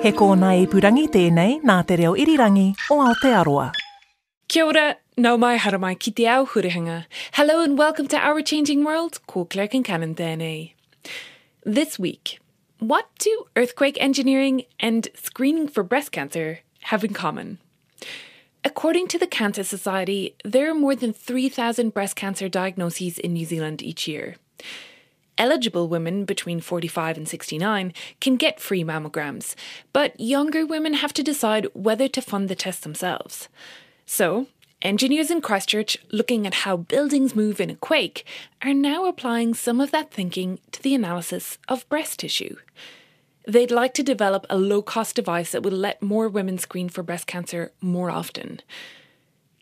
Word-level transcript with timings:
He 0.00 0.12
kōna 0.16 0.54
ipurangi 0.56 1.10
tēnei 1.12 1.58
nā 1.60 1.74
te 1.84 1.98
reo 2.00 2.14
irirangi 2.16 2.70
o 2.88 2.96
Aotearoa. 3.04 3.66
Kia 4.48 4.64
ora, 4.64 4.84
nau 5.18 5.36
mai 5.36 5.58
hara 5.60 5.78
mai 5.78 5.94
ki 5.94 6.12
te 6.12 6.26
au 6.26 6.46
hurehinga. 6.46 7.04
Hello 7.32 7.60
and 7.62 7.76
welcome 7.76 8.08
to 8.08 8.16
Our 8.16 8.40
Changing 8.40 8.82
World, 8.82 9.20
ko 9.26 9.44
Claire 9.44 9.68
Concannon 9.68 10.14
tēnei. 10.14 10.72
This 11.66 11.98
week, 11.98 12.38
what 12.78 13.10
do 13.18 13.44
earthquake 13.56 14.00
engineering 14.00 14.62
and 14.78 15.10
screening 15.14 15.68
for 15.68 15.82
breast 15.82 16.12
cancer 16.12 16.60
have 16.84 17.04
in 17.04 17.12
common? 17.12 17.58
According 18.64 19.08
to 19.08 19.18
the 19.18 19.26
Cancer 19.26 19.64
Society, 19.64 20.34
there 20.46 20.70
are 20.70 20.74
more 20.74 20.96
than 20.96 21.12
3,000 21.12 21.92
breast 21.92 22.16
cancer 22.16 22.48
diagnoses 22.48 23.18
in 23.18 23.34
New 23.34 23.44
Zealand 23.44 23.82
each 23.82 24.08
year. 24.08 24.36
Eligible 25.40 25.88
women 25.88 26.26
between 26.26 26.60
45 26.60 27.16
and 27.16 27.26
69 27.26 27.94
can 28.20 28.36
get 28.36 28.60
free 28.60 28.84
mammograms, 28.84 29.54
but 29.90 30.20
younger 30.20 30.66
women 30.66 30.92
have 30.92 31.14
to 31.14 31.22
decide 31.22 31.66
whether 31.72 32.08
to 32.08 32.20
fund 32.20 32.50
the 32.50 32.54
test 32.54 32.82
themselves. 32.82 33.48
So, 34.04 34.48
engineers 34.82 35.30
in 35.30 35.40
Christchurch, 35.40 35.96
looking 36.12 36.46
at 36.46 36.66
how 36.66 36.76
buildings 36.76 37.34
move 37.34 37.58
in 37.58 37.70
a 37.70 37.74
quake, 37.74 38.26
are 38.60 38.74
now 38.74 39.06
applying 39.06 39.54
some 39.54 39.80
of 39.80 39.92
that 39.92 40.10
thinking 40.12 40.58
to 40.72 40.82
the 40.82 40.94
analysis 40.94 41.56
of 41.68 41.88
breast 41.88 42.18
tissue. 42.18 42.56
They'd 43.48 43.70
like 43.70 43.94
to 43.94 44.02
develop 44.02 44.44
a 44.50 44.58
low 44.58 44.82
cost 44.82 45.16
device 45.16 45.52
that 45.52 45.62
will 45.62 45.72
let 45.72 46.02
more 46.02 46.28
women 46.28 46.58
screen 46.58 46.90
for 46.90 47.02
breast 47.02 47.26
cancer 47.26 47.72
more 47.80 48.10
often. 48.10 48.60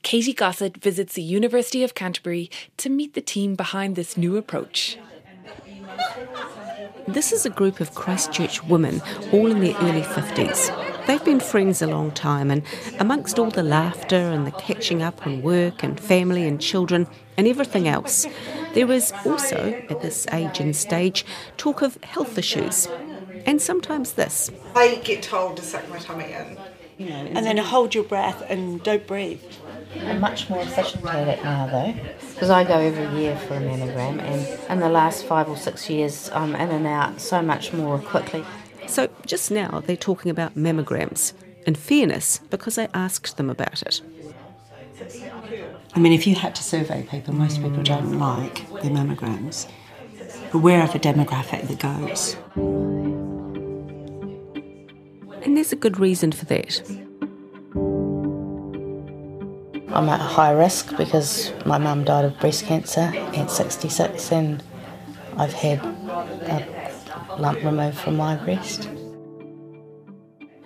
Katy 0.02 0.33
Gosset 0.33 0.77
visits 0.78 1.14
the 1.14 1.22
University 1.22 1.84
of 1.84 1.95
Canterbury 1.95 2.50
to 2.78 2.91
meet 2.91 3.14
the 3.14 3.20
team 3.20 3.55
behind 3.55 3.95
this 3.95 4.17
new 4.17 4.36
approach. 4.36 4.98
This 7.06 7.32
is 7.32 7.46
a 7.46 7.50
group 7.50 7.80
of 7.80 7.94
Christchurch 7.94 8.62
women, 8.64 9.00
all 9.32 9.50
in 9.50 9.60
their 9.60 9.77
early 9.78 10.02
50s. 10.02 11.06
They've 11.06 11.24
been 11.24 11.40
friends 11.40 11.80
a 11.80 11.86
long 11.86 12.10
time, 12.10 12.50
and 12.50 12.62
amongst 12.98 13.38
all 13.38 13.50
the 13.50 13.62
laughter 13.62 14.16
and 14.16 14.46
the 14.46 14.50
catching 14.50 15.02
up 15.02 15.27
on 15.27 15.40
work 15.40 15.82
and 15.82 15.98
family 15.98 16.46
and 16.46 16.60
children 16.60 17.06
and 17.38 17.46
everything 17.46 17.88
else, 17.88 18.27
there 18.74 18.92
is 18.92 19.12
also, 19.24 19.82
at 19.88 20.02
this 20.02 20.27
age 20.32 20.60
and 20.60 20.77
stage, 20.77 21.24
talk 21.56 21.80
of 21.80 21.96
health 22.05 22.36
issues. 22.36 22.88
And 23.46 23.62
sometimes 23.62 24.12
this. 24.12 24.50
I 24.74 24.96
get 24.96 25.22
told 25.22 25.56
to 25.56 25.62
suck 25.62 25.88
my 25.88 25.98
tummy 25.98 26.30
in. 26.30 26.58
You 26.98 27.10
know, 27.10 27.14
and 27.14 27.46
then 27.46 27.56
hold 27.56 27.94
your 27.94 28.05
breath 28.05 28.42
and 28.50 28.83
don't 28.83 29.06
breathe. 29.06 29.40
I'm 29.97 30.20
much 30.20 30.48
more 30.50 30.61
efficient 30.62 31.05
at 31.06 31.28
it 31.28 31.42
now, 31.42 31.67
though, 31.67 31.94
because 32.34 32.50
I 32.50 32.64
go 32.64 32.78
every 32.78 33.20
year 33.20 33.36
for 33.36 33.55
a 33.55 33.61
mammogram, 33.61 34.20
and 34.20 34.70
in 34.70 34.80
the 34.80 34.89
last 34.89 35.25
five 35.25 35.48
or 35.48 35.56
six 35.56 35.89
years, 35.89 36.30
I'm 36.30 36.55
in 36.55 36.70
and 36.70 36.86
out 36.86 37.20
so 37.20 37.42
much 37.42 37.72
more 37.72 37.98
quickly. 37.98 38.45
So 38.86 39.08
just 39.27 39.50
now 39.50 39.80
they're 39.80 39.97
talking 39.97 40.30
about 40.30 40.55
mammograms. 40.57 41.33
In 41.67 41.74
fairness, 41.74 42.40
because 42.51 42.79
I 42.79 42.89
asked 42.95 43.36
them 43.36 43.51
about 43.51 43.83
it. 43.83 44.01
I 45.95 46.01
mean, 46.01 46.12
if 46.12 46.27
you 46.27 46.35
had 46.35 46.55
to 46.55 46.62
survey 46.62 47.07
people, 47.11 47.35
most 47.35 47.61
people 47.62 47.83
don't 47.83 48.18
like 48.18 48.68
their 48.83 48.91
mammograms. 48.91 49.67
But 50.52 50.58
we're 50.58 50.83
of 50.83 50.95
a 50.95 50.98
demographic 50.98 51.68
that 51.68 51.79
goes. 51.79 52.36
And 55.42 55.57
there's 55.57 55.73
a 55.73 55.77
good 55.77 55.98
reason 55.98 56.33
for 56.33 56.45
that. 56.46 56.83
I'm 59.90 60.08
at 60.08 60.20
high 60.20 60.52
risk 60.52 60.96
because 60.96 61.52
my 61.64 61.78
mum 61.78 62.04
died 62.04 62.26
of 62.26 62.38
breast 62.38 62.66
cancer 62.66 63.10
at 63.34 63.50
66 63.50 64.32
and 64.32 64.62
I've 65.36 65.54
had 65.54 65.78
a 65.78 67.36
lump 67.38 67.64
removed 67.64 67.96
from 67.96 68.16
my 68.16 68.36
breast. 68.36 68.88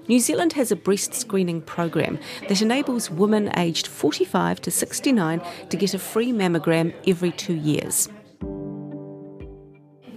New 0.08 0.18
Zealand 0.18 0.54
has 0.54 0.72
a 0.72 0.76
breast 0.76 1.14
screening 1.14 1.62
program 1.62 2.18
that 2.48 2.60
enables 2.60 3.10
women 3.10 3.56
aged 3.56 3.86
45 3.86 4.60
to 4.62 4.70
69 4.70 5.40
to 5.70 5.76
get 5.76 5.94
a 5.94 5.98
free 5.98 6.32
mammogram 6.32 6.92
every 7.06 7.30
two 7.30 7.54
years. 7.54 8.08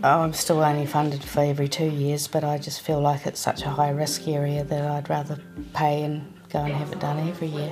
Oh, 0.03 0.21
I'm 0.21 0.33
still 0.33 0.63
only 0.63 0.85
funded 0.87 1.23
for 1.23 1.41
every 1.41 1.67
two 1.67 1.89
years, 1.89 2.27
but 2.27 2.43
I 2.43 2.57
just 2.57 2.81
feel 2.81 2.99
like 2.99 3.25
it's 3.27 3.39
such 3.39 3.61
a 3.61 3.69
high 3.69 3.91
risk 3.91 4.27
area 4.27 4.63
that 4.63 4.85
I'd 4.85 5.09
rather 5.09 5.39
pay 5.73 6.03
and 6.03 6.33
go 6.49 6.59
and 6.59 6.73
have 6.73 6.91
it 6.91 6.99
done 6.99 7.27
every 7.29 7.47
year. 7.47 7.71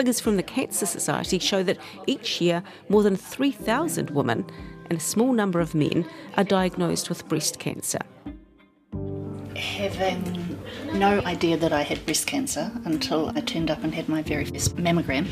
Figures 0.00 0.18
from 0.18 0.38
the 0.38 0.42
Cancer 0.42 0.86
Society 0.86 1.38
show 1.38 1.62
that 1.62 1.76
each 2.06 2.40
year 2.40 2.62
more 2.88 3.02
than 3.02 3.16
3,000 3.16 4.08
women 4.08 4.46
and 4.88 4.98
a 4.98 4.98
small 4.98 5.34
number 5.34 5.60
of 5.60 5.74
men 5.74 6.06
are 6.38 6.42
diagnosed 6.42 7.10
with 7.10 7.28
breast 7.28 7.58
cancer. 7.58 7.98
Having 9.54 10.58
no 10.94 11.20
idea 11.26 11.58
that 11.58 11.74
I 11.74 11.82
had 11.82 12.02
breast 12.06 12.26
cancer 12.26 12.72
until 12.86 13.28
I 13.36 13.42
turned 13.42 13.70
up 13.70 13.84
and 13.84 13.94
had 13.94 14.08
my 14.08 14.22
very 14.22 14.46
first 14.46 14.74
mammogram, 14.78 15.28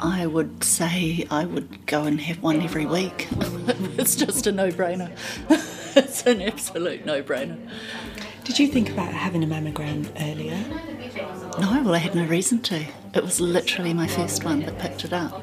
I 0.00 0.26
would 0.26 0.64
say 0.64 1.24
I 1.30 1.44
would 1.44 1.86
go 1.86 2.02
and 2.02 2.20
have 2.20 2.42
one 2.42 2.60
every 2.60 2.84
week. 2.84 3.28
it's 3.96 4.16
just 4.16 4.48
a 4.48 4.50
no 4.50 4.70
brainer. 4.70 5.16
it's 5.96 6.26
an 6.26 6.42
absolute 6.42 7.06
no 7.06 7.22
brainer. 7.22 7.58
Did 8.42 8.58
you 8.58 8.66
think 8.66 8.90
about 8.90 9.12
having 9.12 9.44
a 9.44 9.46
mammogram 9.46 10.10
earlier? 10.20 10.58
No, 11.60 11.82
well, 11.82 11.94
I 11.94 11.98
had 11.98 12.14
no 12.14 12.24
reason 12.24 12.60
to. 12.62 12.84
It 13.14 13.22
was 13.22 13.40
literally 13.40 13.92
my 13.92 14.06
first 14.06 14.44
one 14.44 14.60
that 14.60 14.78
picked 14.78 15.04
it 15.04 15.12
up. 15.12 15.42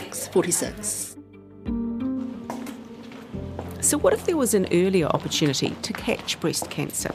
It's 0.00 0.26
46. 0.26 1.16
So, 3.80 3.96
what 3.98 4.12
if 4.12 4.26
there 4.26 4.36
was 4.36 4.54
an 4.54 4.66
earlier 4.72 5.06
opportunity 5.06 5.76
to 5.82 5.92
catch 5.92 6.40
breast 6.40 6.70
cancer? 6.70 7.14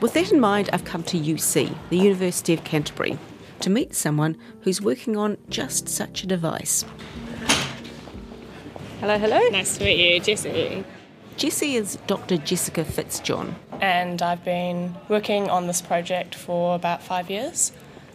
With 0.00 0.12
that 0.12 0.30
in 0.30 0.38
mind, 0.38 0.70
I've 0.72 0.84
come 0.84 1.02
to 1.04 1.18
UC, 1.18 1.74
the 1.90 1.98
University 1.98 2.54
of 2.54 2.62
Canterbury, 2.62 3.18
to 3.60 3.70
meet 3.70 3.96
someone 3.96 4.36
who's 4.60 4.80
working 4.80 5.16
on 5.16 5.38
just 5.48 5.88
such 5.88 6.22
a 6.22 6.26
device. 6.28 6.84
Hello, 9.00 9.18
hello. 9.18 9.40
Nice 9.48 9.76
to 9.78 9.84
meet 9.84 10.14
you, 10.14 10.20
Jessie. 10.20 10.84
Jessie 11.36 11.74
is 11.74 11.96
Dr. 12.06 12.36
Jessica 12.36 12.84
Fitzjohn. 12.84 13.56
And 13.82 14.22
I've 14.22 14.44
been 14.44 14.94
working 15.08 15.50
on 15.50 15.66
this 15.66 15.82
project 15.82 16.36
for 16.36 16.76
about 16.76 17.02
five 17.02 17.28
years. 17.28 17.72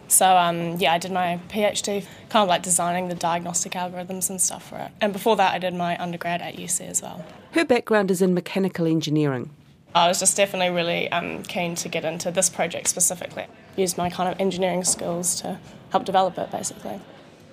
So, 0.08 0.38
um, 0.38 0.76
yeah, 0.78 0.94
I 0.94 0.98
did 0.98 1.12
my 1.12 1.38
PhD, 1.50 2.06
kind 2.30 2.42
of 2.42 2.48
like 2.48 2.62
designing 2.62 3.08
the 3.08 3.14
diagnostic 3.14 3.72
algorithms 3.72 4.30
and 4.30 4.40
stuff 4.40 4.66
for 4.66 4.76
it. 4.78 4.90
And 5.02 5.12
before 5.12 5.36
that, 5.36 5.52
I 5.52 5.58
did 5.58 5.74
my 5.74 6.00
undergrad 6.02 6.40
at 6.40 6.56
UC 6.56 6.88
as 6.88 7.02
well. 7.02 7.22
Her 7.52 7.66
background 7.66 8.10
is 8.10 8.22
in 8.22 8.32
mechanical 8.32 8.86
engineering. 8.86 9.50
I 9.94 10.08
was 10.08 10.18
just 10.18 10.38
definitely 10.38 10.74
really 10.74 11.12
um, 11.12 11.42
keen 11.42 11.74
to 11.76 11.88
get 11.90 12.06
into 12.06 12.30
this 12.30 12.48
project 12.48 12.88
specifically. 12.88 13.44
Use 13.76 13.98
my 13.98 14.08
kind 14.08 14.32
of 14.32 14.40
engineering 14.40 14.84
skills 14.84 15.38
to 15.42 15.58
help 15.90 16.06
develop 16.06 16.38
it, 16.38 16.50
basically. 16.50 16.98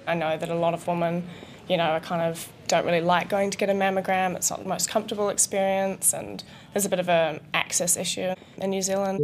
I 0.08 0.14
know 0.14 0.38
that 0.38 0.48
a 0.48 0.56
lot 0.56 0.74
of 0.74 0.88
women, 0.88 1.28
you 1.67 1.77
know, 1.77 1.91
I 1.91 2.00
kind 2.00 2.21
of 2.21 2.51
don't 2.67 2.85
really 2.85 3.01
like 3.01 3.29
going 3.29 3.51
to 3.51 3.57
get 3.57 3.69
a 3.69 3.73
mammogram. 3.73 4.35
It's 4.35 4.50
not 4.50 4.63
the 4.63 4.69
most 4.69 4.89
comfortable 4.89 5.29
experience, 5.29 6.13
and 6.13 6.44
there's 6.73 6.85
a 6.85 6.89
bit 6.89 7.00
of 7.00 7.09
an 7.09 7.39
access 7.53 7.97
issue 7.97 8.33
in 8.57 8.69
New 8.69 8.81
Zealand. 8.81 9.19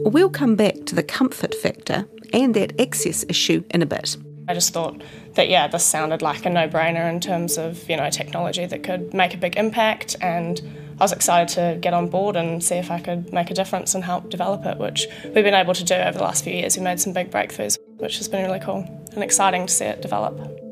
We'll 0.00 0.30
come 0.30 0.56
back 0.56 0.86
to 0.86 0.94
the 0.94 1.02
comfort 1.02 1.54
factor 1.54 2.06
and 2.32 2.54
that 2.54 2.80
access 2.80 3.24
issue 3.28 3.64
in 3.70 3.82
a 3.82 3.86
bit. 3.86 4.16
I 4.48 4.54
just 4.54 4.72
thought 4.72 5.02
that 5.34 5.48
yeah, 5.48 5.66
this 5.66 5.84
sounded 5.84 6.22
like 6.22 6.46
a 6.46 6.50
no-brainer 6.50 7.10
in 7.10 7.20
terms 7.20 7.58
of 7.58 7.88
you 7.90 7.96
know 7.96 8.08
technology 8.10 8.64
that 8.66 8.82
could 8.82 9.12
make 9.12 9.34
a 9.34 9.36
big 9.36 9.56
impact, 9.56 10.16
and 10.20 10.60
I 11.00 11.04
was 11.04 11.12
excited 11.12 11.54
to 11.56 11.78
get 11.80 11.92
on 11.92 12.08
board 12.08 12.36
and 12.36 12.62
see 12.62 12.76
if 12.76 12.90
I 12.90 13.00
could 13.00 13.32
make 13.32 13.50
a 13.50 13.54
difference 13.54 13.94
and 13.94 14.04
help 14.04 14.30
develop 14.30 14.64
it, 14.64 14.78
which 14.78 15.08
we've 15.24 15.44
been 15.44 15.54
able 15.54 15.74
to 15.74 15.84
do 15.84 15.94
over 15.94 16.18
the 16.18 16.24
last 16.24 16.44
few 16.44 16.52
years. 16.52 16.76
We 16.76 16.84
made 16.84 17.00
some 17.00 17.12
big 17.12 17.30
breakthroughs, 17.30 17.76
which 17.98 18.18
has 18.18 18.28
been 18.28 18.44
really 18.44 18.60
cool 18.60 18.86
and 19.12 19.24
exciting 19.24 19.66
to 19.66 19.72
see 19.72 19.86
it 19.86 20.00
develop. 20.00 20.65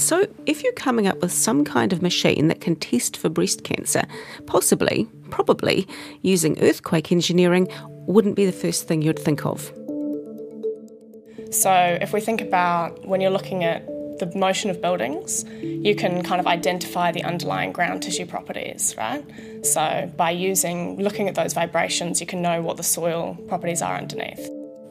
So, 0.00 0.26
if 0.46 0.64
you're 0.64 0.72
coming 0.72 1.06
up 1.06 1.20
with 1.20 1.30
some 1.30 1.62
kind 1.62 1.92
of 1.92 2.00
machine 2.00 2.48
that 2.48 2.62
can 2.62 2.74
test 2.74 3.18
for 3.18 3.28
breast 3.28 3.64
cancer, 3.64 4.04
possibly, 4.46 5.06
probably, 5.28 5.86
using 6.22 6.58
earthquake 6.62 7.12
engineering 7.12 7.68
wouldn't 8.06 8.34
be 8.34 8.46
the 8.46 8.52
first 8.52 8.88
thing 8.88 9.02
you'd 9.02 9.18
think 9.18 9.44
of. 9.44 9.72
So, 11.50 11.98
if 12.00 12.14
we 12.14 12.20
think 12.20 12.40
about 12.40 13.06
when 13.06 13.20
you're 13.20 13.30
looking 13.30 13.62
at 13.62 13.86
the 14.18 14.32
motion 14.34 14.70
of 14.70 14.80
buildings, 14.80 15.44
you 15.60 15.94
can 15.94 16.22
kind 16.22 16.40
of 16.40 16.46
identify 16.46 17.12
the 17.12 17.22
underlying 17.22 17.72
ground 17.72 18.02
tissue 18.02 18.24
properties, 18.24 18.94
right? 18.96 19.24
So 19.62 20.10
by 20.16 20.30
using 20.30 20.98
looking 20.98 21.28
at 21.28 21.34
those 21.34 21.52
vibrations, 21.52 22.20
you 22.20 22.26
can 22.26 22.40
know 22.40 22.62
what 22.62 22.76
the 22.76 22.82
soil 22.82 23.36
properties 23.48 23.82
are 23.82 23.96
underneath. 23.96 24.48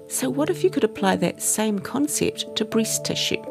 So 0.08 0.30
what 0.30 0.50
if 0.50 0.64
you 0.64 0.70
could 0.70 0.84
apply 0.84 1.16
that 1.18 1.42
same 1.42 1.80
concept 1.80 2.56
to 2.56 2.66
breast 2.66 3.06
tissue? 3.06 3.44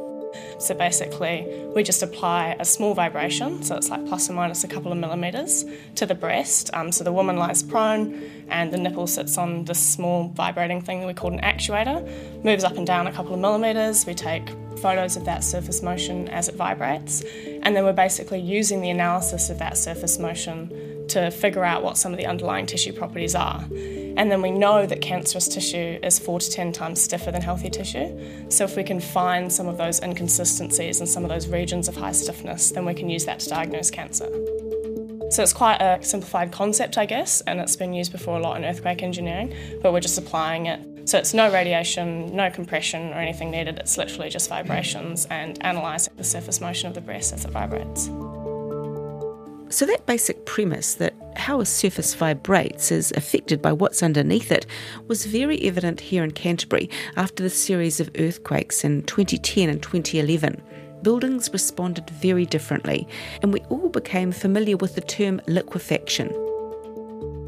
So 0.58 0.75
basically, 0.75 1.46
we 1.75 1.82
just 1.82 2.02
apply 2.02 2.56
a 2.58 2.64
small 2.64 2.94
vibration, 2.94 3.62
so 3.62 3.76
it's 3.76 3.90
like 3.90 4.05
plus 4.06 4.29
or 4.29 4.32
minus 4.32 4.64
a 4.64 4.69
couple 4.69 4.90
of 4.90 4.99
millimeters, 4.99 5.64
to 5.94 6.06
the 6.06 6.14
breast. 6.14 6.70
Um, 6.75 6.90
so 6.90 7.05
the 7.05 7.12
woman 7.12 7.37
lies 7.37 7.62
prone, 7.62 8.20
and 8.49 8.73
the 8.73 8.79
nipple 8.79 9.06
sits 9.06 9.38
on 9.38 9.64
this 9.64 9.79
small 9.79 10.29
vibrating 10.29 10.81
thing 10.81 11.00
that 11.00 11.06
we 11.06 11.14
call 11.14 11.32
an 11.32 11.40
actuator, 11.40 12.05
moves 12.44 12.64
up 12.64 12.76
and 12.76 12.87
down 12.87 13.06
a 13.06 13.12
couple 13.12 13.35
of 13.35 13.40
millimeters. 13.40 14.06
We 14.06 14.14
take 14.14 14.49
photos 14.79 15.17
of 15.17 15.25
that 15.25 15.44
surface 15.44 15.82
motion 15.82 16.29
as 16.29 16.49
it 16.49 16.55
vibrates, 16.55 17.23
and 17.62 17.76
then 17.76 17.85
we're 17.85 17.93
basically 17.93 18.40
using 18.40 18.81
the 18.81 18.90
analysis 18.90 19.50
of 19.50 19.58
that 19.58 19.76
surface 19.76 20.19
motion 20.19 20.96
to 21.08 21.31
figure 21.31 21.64
out 21.64 21.82
what 21.82 21.96
some 21.99 22.12
of 22.12 22.19
the 22.19 22.26
underlying 22.26 22.66
tissue 22.66 22.93
properties 22.93 23.34
are. 23.34 23.64
And 24.19 24.31
then 24.31 24.43
we 24.43 24.50
know 24.50 24.84
that 24.84 25.00
cancerous 25.00 25.46
tissue 25.46 25.99
is 26.02 26.19
four 26.19 26.40
to 26.40 26.50
10 26.50 26.72
times 26.72 27.00
stiffer 27.00 27.31
than 27.31 27.40
healthy 27.40 27.70
tissue. 27.70 28.50
So 28.50 28.64
if 28.64 28.76
we 28.76 28.82
can 28.82 28.99
find 29.00 29.52
some 29.52 29.69
of 29.69 29.78
those 29.78 30.00
inconsistencies 30.00 30.99
and 31.00 31.08
some 31.08 31.22
of 31.25 31.28
those 31.28 31.46
regions 31.46 31.87
of 31.87 31.96
high 31.96 32.12
stiffness, 32.12 32.72
then 32.72 32.84
we 32.84 32.94
can 32.94 33.08
use 33.08 33.25
that 33.26 33.38
to 33.40 33.49
diagnose 33.49 33.90
cancer. 33.90 34.28
So 35.31 35.43
it's 35.43 35.52
quite 35.52 35.81
a 35.81 36.02
simplified 36.02 36.52
concept, 36.52 36.96
I 36.96 37.06
guess, 37.06 37.43
and 37.43 37.61
it's 37.61 37.76
been 37.76 37.93
used 37.93 38.12
before 38.12 38.38
a 38.38 38.40
lot 38.40 38.56
in 38.56 38.64
earthquake 38.64 39.02
engineering, 39.02 39.54
but 39.82 39.93
we're 39.93 40.00
just 40.00 40.19
applying 40.19 40.66
it. 40.66 41.08
So 41.08 41.19
it's 41.19 41.32
no 41.32 41.52
radiation, 41.52 42.34
no 42.34 42.50
compression 42.50 43.12
or 43.12 43.16
anything 43.16 43.50
needed, 43.50 43.78
it's 43.78 43.96
literally 43.96 44.31
just 44.31 44.49
vibrations 44.49 45.26
and 45.26 45.58
analysing 45.61 46.14
the 46.16 46.25
surface 46.25 46.61
motion 46.61 46.88
of 46.88 46.94
the 46.94 47.00
breast 47.00 47.32
as 47.32 47.44
it 47.44 47.50
vibrates. 47.50 48.11
So, 49.70 49.84
that 49.84 50.06
basic 50.06 50.46
premise 50.46 50.94
that 50.94 51.14
how 51.36 51.60
a 51.60 51.66
surface 51.66 52.14
vibrates 52.14 52.90
is 52.90 53.12
affected 53.16 53.60
by 53.60 53.72
what's 53.72 54.02
underneath 54.02 54.50
it 54.50 54.66
was 55.08 55.26
very 55.26 55.60
evident 55.62 56.00
here 56.00 56.24
in 56.24 56.30
Canterbury 56.30 56.88
after 57.16 57.42
the 57.42 57.50
series 57.50 58.00
of 58.00 58.10
earthquakes 58.18 58.82
in 58.82 59.02
2010 59.04 59.68
and 59.68 59.82
2011. 59.82 60.62
Buildings 61.02 61.50
responded 61.52 62.08
very 62.10 62.46
differently, 62.46 63.06
and 63.42 63.52
we 63.52 63.60
all 63.68 63.90
became 63.90 64.32
familiar 64.32 64.76
with 64.76 64.94
the 64.94 65.00
term 65.02 65.40
liquefaction. 65.46 66.32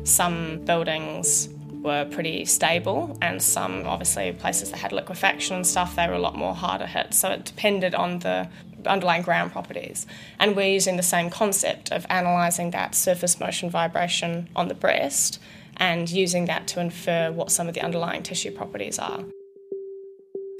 Some 0.04 0.60
buildings 0.66 1.48
were 1.82 2.04
pretty 2.04 2.44
stable, 2.44 3.16
and 3.22 3.42
some, 3.42 3.86
obviously, 3.86 4.32
places 4.32 4.70
that 4.70 4.76
had 4.76 4.92
liquefaction 4.92 5.56
and 5.56 5.66
stuff, 5.66 5.96
they 5.96 6.06
were 6.06 6.14
a 6.14 6.18
lot 6.18 6.36
more 6.36 6.54
harder 6.54 6.86
hit. 6.86 7.14
So 7.14 7.30
it 7.30 7.44
depended 7.46 7.94
on 7.94 8.18
the 8.20 8.48
underlying 8.86 9.22
ground 9.22 9.52
properties. 9.52 10.06
And 10.38 10.56
we're 10.56 10.72
using 10.72 10.96
the 10.96 11.02
same 11.02 11.30
concept 11.30 11.90
of 11.92 12.06
analysing 12.10 12.70
that 12.70 12.94
surface 12.94 13.40
motion 13.40 13.70
vibration 13.70 14.48
on 14.56 14.68
the 14.68 14.74
breast 14.74 15.40
and 15.76 16.10
using 16.10 16.44
that 16.46 16.66
to 16.68 16.80
infer 16.80 17.32
what 17.32 17.50
some 17.50 17.68
of 17.68 17.74
the 17.74 17.80
underlying 17.80 18.22
tissue 18.22 18.50
properties 18.50 18.98
are. 18.98 19.24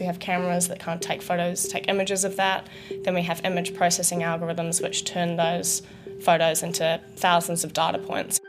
We 0.01 0.07
have 0.07 0.19
cameras 0.19 0.69
that 0.69 0.81
kind 0.81 0.99
of 0.99 1.07
take 1.07 1.21
photos, 1.21 1.69
take 1.69 1.89
images 1.89 2.25
of 2.25 2.37
that. 2.37 2.67
Then 3.05 3.15
we 3.15 3.23
have 3.23 3.45
image 3.45 3.75
processing 3.75 4.21
algorithms 4.21 4.83
which 4.83 5.05
turn 5.05 5.37
those 5.37 5.83
photos 6.23 6.63
into 6.63 7.01
thousands 7.17 7.65
of 7.65 7.75
data 7.75 7.99
points. 7.99 8.41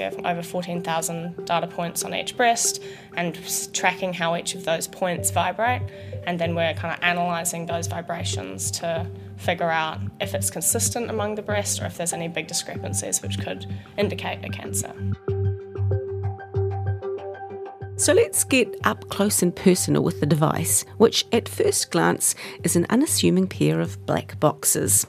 We 0.00 0.04
have 0.04 0.24
over 0.24 0.42
14,000 0.42 1.44
data 1.44 1.66
points 1.66 2.04
on 2.04 2.14
each 2.14 2.34
breast 2.34 2.82
and 3.18 3.38
tracking 3.74 4.14
how 4.14 4.34
each 4.34 4.54
of 4.54 4.64
those 4.64 4.88
points 4.88 5.30
vibrate. 5.30 5.82
And 6.24 6.38
then 6.40 6.54
we're 6.54 6.72
kind 6.72 6.94
of 6.94 7.00
analysing 7.02 7.66
those 7.66 7.86
vibrations 7.86 8.70
to 8.70 9.06
figure 9.36 9.70
out 9.70 10.00
if 10.18 10.34
it's 10.34 10.48
consistent 10.48 11.10
among 11.10 11.34
the 11.34 11.42
breast 11.42 11.82
or 11.82 11.84
if 11.84 11.98
there's 11.98 12.14
any 12.14 12.28
big 12.28 12.46
discrepancies 12.46 13.20
which 13.20 13.38
could 13.40 13.66
indicate 13.98 14.42
a 14.42 14.48
cancer. 14.48 14.94
So 17.96 18.14
let's 18.14 18.42
get 18.44 18.74
up 18.84 19.06
close 19.10 19.42
and 19.42 19.54
personal 19.54 20.02
with 20.02 20.20
the 20.20 20.26
device, 20.26 20.86
which 20.96 21.26
at 21.30 21.46
first 21.46 21.90
glance 21.90 22.34
is 22.64 22.74
an 22.74 22.86
unassuming 22.88 23.48
pair 23.48 23.80
of 23.80 24.06
black 24.06 24.40
boxes. 24.40 25.04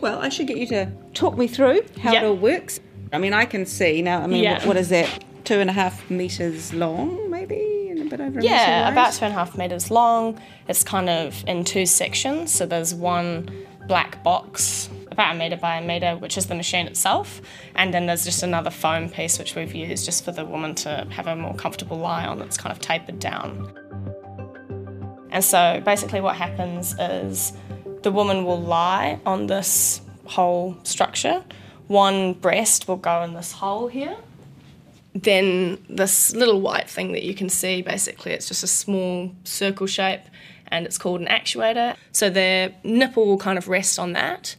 Well, 0.00 0.18
I 0.20 0.28
should 0.28 0.48
get 0.48 0.56
you 0.56 0.66
to 0.66 0.90
talk 1.14 1.38
me 1.38 1.46
through 1.46 1.82
how 2.00 2.12
yep. 2.12 2.24
it 2.24 2.26
all 2.26 2.36
works. 2.36 2.80
I 3.12 3.18
mean, 3.18 3.32
I 3.32 3.44
can 3.44 3.66
see 3.66 4.02
now. 4.02 4.22
I 4.22 4.26
mean, 4.26 4.42
yeah. 4.42 4.58
what, 4.58 4.66
what 4.66 4.76
is 4.76 4.92
it? 4.92 5.24
Two 5.44 5.60
and 5.60 5.70
a 5.70 5.72
half 5.72 6.10
meters 6.10 6.72
long, 6.74 7.30
maybe, 7.30 7.88
and 7.90 8.00
a 8.00 8.04
bit 8.04 8.20
over. 8.20 8.40
Yeah, 8.40 8.90
about 8.90 9.12
two 9.12 9.24
and 9.24 9.32
a 9.32 9.36
half 9.36 9.56
meters 9.56 9.90
long. 9.90 10.40
It's 10.68 10.82
kind 10.82 11.08
of 11.08 11.44
in 11.46 11.64
two 11.64 11.86
sections. 11.86 12.52
So 12.52 12.66
there's 12.66 12.94
one 12.94 13.48
black 13.86 14.22
box 14.24 14.90
about 15.10 15.34
a 15.34 15.38
metre 15.38 15.56
by 15.56 15.76
a 15.76 15.86
metre, 15.86 16.16
which 16.16 16.36
is 16.36 16.46
the 16.46 16.54
machine 16.54 16.86
itself. 16.86 17.40
And 17.74 17.94
then 17.94 18.06
there's 18.06 18.24
just 18.24 18.42
another 18.42 18.70
foam 18.70 19.08
piece 19.08 19.38
which 19.38 19.54
we've 19.54 19.74
used 19.74 20.04
just 20.04 20.24
for 20.24 20.32
the 20.32 20.44
woman 20.44 20.74
to 20.76 21.06
have 21.10 21.26
a 21.26 21.36
more 21.36 21.54
comfortable 21.54 21.98
lie 21.98 22.26
on 22.26 22.38
that's 22.38 22.58
kind 22.58 22.72
of 22.72 22.80
tapered 22.80 23.18
down. 23.18 23.72
And 25.30 25.44
so 25.44 25.80
basically, 25.84 26.20
what 26.20 26.36
happens 26.36 26.94
is 26.98 27.52
the 28.02 28.10
woman 28.10 28.44
will 28.44 28.60
lie 28.60 29.20
on 29.24 29.46
this 29.46 30.00
whole 30.24 30.76
structure 30.82 31.44
one 31.88 32.34
breast 32.34 32.88
will 32.88 32.96
go 32.96 33.22
in 33.22 33.34
this 33.34 33.52
hole 33.52 33.88
here. 33.88 34.16
Then 35.14 35.78
this 35.88 36.34
little 36.34 36.60
white 36.60 36.90
thing 36.90 37.12
that 37.12 37.22
you 37.22 37.34
can 37.34 37.48
see, 37.48 37.80
basically, 37.80 38.32
it's 38.32 38.48
just 38.48 38.62
a 38.62 38.68
small 38.68 39.32
circle 39.44 39.86
shape 39.86 40.22
and 40.68 40.84
it's 40.84 40.98
called 40.98 41.20
an 41.20 41.26
actuator. 41.28 41.96
So 42.12 42.28
the 42.28 42.72
nipple 42.82 43.26
will 43.26 43.38
kind 43.38 43.56
of 43.56 43.68
rest 43.68 43.98
on 43.98 44.12
that. 44.12 44.56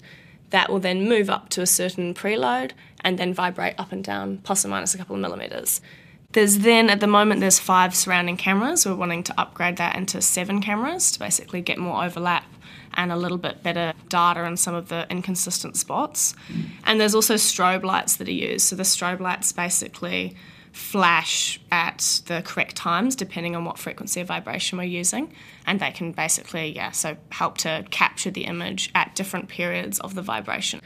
That 0.49 0.69
will 0.69 0.79
then 0.79 1.07
move 1.09 1.29
up 1.29 1.49
to 1.49 1.61
a 1.61 1.67
certain 1.67 2.13
preload 2.13 2.71
and 3.01 3.19
then 3.19 3.33
vibrate 3.33 3.75
up 3.77 3.91
and 3.91 4.03
down, 4.03 4.39
plus 4.39 4.65
or 4.65 4.69
minus 4.69 4.95
a 4.95 4.97
couple 4.97 5.15
of 5.15 5.21
millimeters. 5.21 5.81
There's 6.31 6.59
then, 6.59 6.89
at 6.89 6.99
the 6.99 7.07
moment, 7.07 7.41
there's 7.41 7.59
five 7.59 7.95
surrounding 7.95 8.37
cameras. 8.37 8.85
We're 8.85 8.95
wanting 8.95 9.23
to 9.23 9.39
upgrade 9.39 9.77
that 9.77 9.95
into 9.95 10.21
seven 10.21 10.61
cameras 10.61 11.11
to 11.11 11.19
basically 11.19 11.61
get 11.61 11.77
more 11.77 12.03
overlap 12.03 12.45
and 12.97 13.11
a 13.11 13.15
little 13.15 13.37
bit 13.37 13.63
better 13.63 13.93
data 14.09 14.41
on 14.41 14.57
some 14.57 14.75
of 14.75 14.89
the 14.89 15.07
inconsistent 15.09 15.77
spots. 15.77 16.33
And 16.83 16.99
there's 16.99 17.15
also 17.15 17.35
strobe 17.35 17.83
lights 17.83 18.17
that 18.17 18.27
are 18.27 18.31
used. 18.31 18.67
So 18.67 18.75
the 18.75 18.83
strobe 18.83 19.19
lights 19.19 19.51
basically 19.53 20.35
flash 20.77 21.59
at 21.71 22.21
the 22.27 22.43
correct 22.45 22.75
times 22.75 23.15
depending 23.15 23.55
on 23.55 23.65
what 23.65 23.79
frequency 23.79 24.21
of 24.21 24.27
vibration 24.27 24.77
we're 24.77 24.83
using 24.83 25.33
and 25.65 25.79
they 25.79 25.89
can 25.89 26.11
basically 26.11 26.75
yeah 26.75 26.91
so 26.91 27.17
help 27.31 27.57
to 27.57 27.83
capture 27.89 28.29
the 28.29 28.43
image 28.43 28.91
at 28.93 29.15
different 29.15 29.49
periods 29.49 29.99
of 30.01 30.13
the 30.13 30.21
vibration 30.21 30.79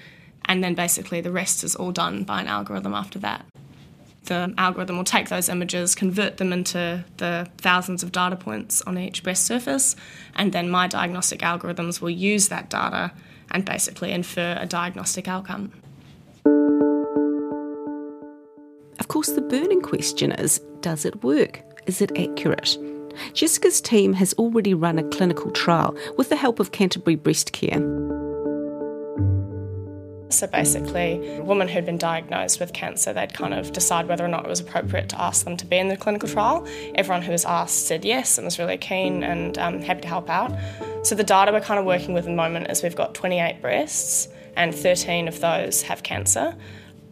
and 0.46 0.64
then 0.64 0.74
basically 0.76 1.20
the 1.20 1.32
rest 1.32 1.66
is 1.66 1.76
all 1.76 1.92
done 1.92 2.24
by 2.24 2.40
an 2.40 2.48
algorithm 2.48 2.94
after 2.94 3.20
that 3.20 3.46
the 4.26 4.54
algorithm 4.58 4.98
will 4.98 5.04
take 5.04 5.30
those 5.30 5.50
images, 5.50 5.96
convert 5.96 6.38
them 6.38 6.54
into 6.54 7.04
the 7.18 7.50
thousands 7.58 8.04
of 8.04 8.12
data 8.12 8.36
points 8.36 8.82
on 8.84 8.98
each 8.98 9.24
breast 9.24 9.46
surface, 9.46 9.96
and 10.36 10.54
then 10.54 10.70
my 10.70 10.88
diagnostic 10.88 11.40
algorithms 11.42 12.02
will 12.02 12.10
use 12.10 12.50
that 12.50 12.70
data 12.70 13.12
and 13.50 13.66
basically 13.66 14.12
infer 14.12 14.58
a 14.60 14.66
diagnostic 14.66 15.28
outcome. 15.28 15.72
Of 19.00 19.08
course, 19.08 19.32
the 19.32 19.42
burning 19.42 19.82
question 19.82 20.32
is 20.32 20.60
does 20.82 21.06
it 21.06 21.24
work? 21.24 21.62
Is 21.88 22.02
it 22.02 22.18
accurate? 22.18 22.78
Jessica's 23.34 23.82
team 23.82 24.14
has 24.14 24.34
already 24.34 24.74
run 24.74 24.98
a 24.98 25.04
clinical 25.04 25.52
trial 25.52 25.96
with 26.18 26.30
the 26.30 26.36
help 26.36 26.60
of 26.60 26.72
Canterbury 26.72 27.16
Breast 27.16 27.52
Care. 27.52 28.11
So 30.32 30.48
basically, 30.48 31.38
a 31.38 31.44
woman 31.44 31.68
who'd 31.68 31.86
been 31.86 31.98
diagnosed 31.98 32.60
with 32.60 32.74
cancer, 32.74 33.14
they'd 33.14 33.34
kind 33.34 33.54
of 33.54 33.72
decide 33.74 34.08
whether 34.08 34.26
or 34.26 34.28
not 34.28 34.46
it 34.46 34.50
was 34.50 34.60
appropriate 34.60 35.10
to 35.10 35.22
ask 35.22 35.46
them 35.46 35.58
to 35.58 35.66
be 35.66 35.78
in 35.78 35.88
the 35.90 35.98
clinical 35.98 36.30
trial. 36.30 36.66
Everyone 36.96 37.22
who 37.22 37.32
was 37.32 37.46
asked 37.46 37.88
said 37.88 38.06
yes 38.06 38.38
and 38.38 38.46
was 38.46 38.58
really 38.58 38.78
keen 38.78 39.24
and 39.24 39.58
um, 39.58 39.82
happy 39.82 40.02
to 40.02 40.08
help 40.08 40.30
out. 40.30 40.52
So 41.04 41.16
the 41.16 41.24
data 41.24 41.52
we're 41.52 41.62
kind 41.62 41.80
of 41.80 41.86
working 41.86 42.14
with 42.14 42.26
at 42.26 42.30
the 42.30 42.36
moment 42.36 42.70
is 42.70 42.84
we've 42.84 42.96
got 42.96 43.14
28 43.14 43.62
breasts 43.62 44.28
and 44.56 44.74
13 44.74 45.28
of 45.28 45.40
those 45.40 45.82
have 45.84 46.04
cancer. 46.04 46.56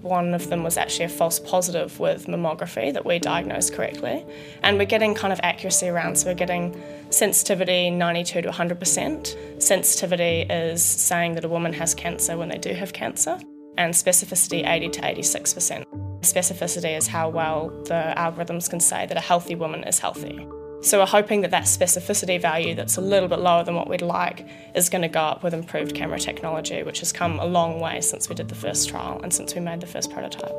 One 0.01 0.33
of 0.33 0.49
them 0.49 0.63
was 0.63 0.77
actually 0.77 1.05
a 1.05 1.09
false 1.09 1.39
positive 1.39 1.99
with 1.99 2.27
mammography 2.27 2.93
that 2.93 3.05
we 3.05 3.19
diagnosed 3.19 3.73
correctly. 3.73 4.25
And 4.63 4.77
we're 4.77 4.85
getting 4.85 5.13
kind 5.13 5.33
of 5.33 5.39
accuracy 5.43 5.89
around, 5.89 6.17
so 6.17 6.27
we're 6.27 6.35
getting 6.35 6.81
sensitivity 7.09 7.89
92 7.89 8.43
to 8.43 8.49
100%. 8.49 9.61
Sensitivity 9.61 10.41
is 10.49 10.81
saying 10.81 11.35
that 11.35 11.43
a 11.43 11.49
woman 11.49 11.73
has 11.73 11.93
cancer 11.93 12.37
when 12.37 12.47
they 12.49 12.57
do 12.57 12.73
have 12.73 12.93
cancer, 12.93 13.39
and 13.77 13.93
specificity 13.93 14.65
80 14.65 14.89
to 14.89 15.01
86%. 15.01 15.83
Specificity 16.21 16.97
is 16.97 17.07
how 17.07 17.29
well 17.29 17.69
the 17.85 18.13
algorithms 18.15 18.69
can 18.69 18.79
say 18.79 19.05
that 19.05 19.17
a 19.17 19.21
healthy 19.21 19.55
woman 19.55 19.83
is 19.83 19.99
healthy. 19.99 20.47
So 20.81 20.99
we're 20.99 21.07
hoping 21.07 21.41
that 21.41 21.51
that 21.51 21.63
specificity 21.63 22.41
value 22.41 22.73
that's 22.73 22.95
a 22.95 23.01
little 23.01 23.27
bit 23.27 23.39
lower 23.39 23.65
than 23.65 23.75
what 23.75 23.89
we'd 23.89 24.01
like 24.01 24.47
is 24.73 24.87
going 24.87 25.01
to 25.01 25.09
go 25.09 25.19
up 25.19 25.43
with 25.43 25.53
improved 25.53 25.93
camera 25.93 26.19
technology, 26.19 26.83
which 26.83 26.99
has 27.01 27.11
come 27.11 27.37
a 27.37 27.45
long 27.45 27.81
way 27.81 27.99
since 27.99 28.29
we 28.29 28.35
did 28.35 28.47
the 28.47 28.55
first 28.55 28.87
trial 28.87 29.19
and 29.21 29.33
since 29.33 29.53
we 29.53 29.59
made 29.59 29.81
the 29.81 29.87
first 29.87 30.09
prototype. 30.09 30.55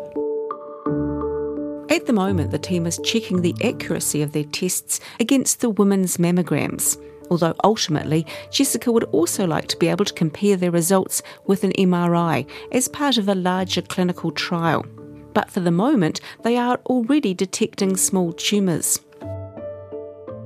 At 1.91 2.07
the 2.07 2.13
moment, 2.13 2.51
the 2.51 2.59
team 2.59 2.87
is 2.87 3.01
checking 3.03 3.41
the 3.41 3.55
accuracy 3.65 4.21
of 4.21 4.33
their 4.33 4.45
tests 4.45 5.01
against 5.19 5.61
the 5.61 5.71
women's 5.71 6.19
mammograms. 6.19 7.03
Although 7.31 7.55
ultimately, 7.65 8.27
Jessica 8.51 8.93
would 8.93 9.05
also 9.05 9.47
like 9.47 9.69
to 9.69 9.77
be 9.79 9.89
able 9.89 10.05
to 10.05 10.13
compare 10.13 10.57
their 10.57 10.71
results 10.71 11.23
with 11.47 11.65
an 11.65 11.73
MRI 11.73 12.47
as 12.73 12.89
part 12.89 13.17
of 13.17 13.29
a 13.29 13.35
larger 13.35 13.81
clinical 13.81 14.33
trial. 14.33 14.85
But 15.33 15.51
for 15.51 15.61
the 15.61 15.71
moment, 15.71 16.21
they 16.43 16.59
are 16.59 16.79
already 16.87 17.33
detecting 17.33 17.97
small 17.97 18.33
tumours. 18.33 19.01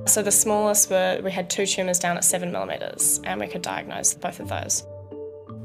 So 0.07 0.21
the 0.21 0.31
smallest 0.31 0.89
were 0.89 1.19
we 1.23 1.31
had 1.31 1.49
two 1.49 1.65
tumours 1.65 1.99
down 1.99 2.15
at 2.15 2.23
seven 2.23 2.51
millimetres, 2.51 3.19
and 3.23 3.39
we 3.39 3.47
could 3.47 3.61
diagnose 3.61 4.13
both 4.13 4.39
of 4.39 4.49
those. 4.49 4.85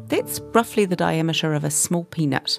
That's 0.06 0.40
roughly 0.40 0.87
the 0.87 0.97
diameter 0.97 1.52
of 1.54 1.62
a 1.62 1.70
small 1.70 2.04
peanut. 2.04 2.59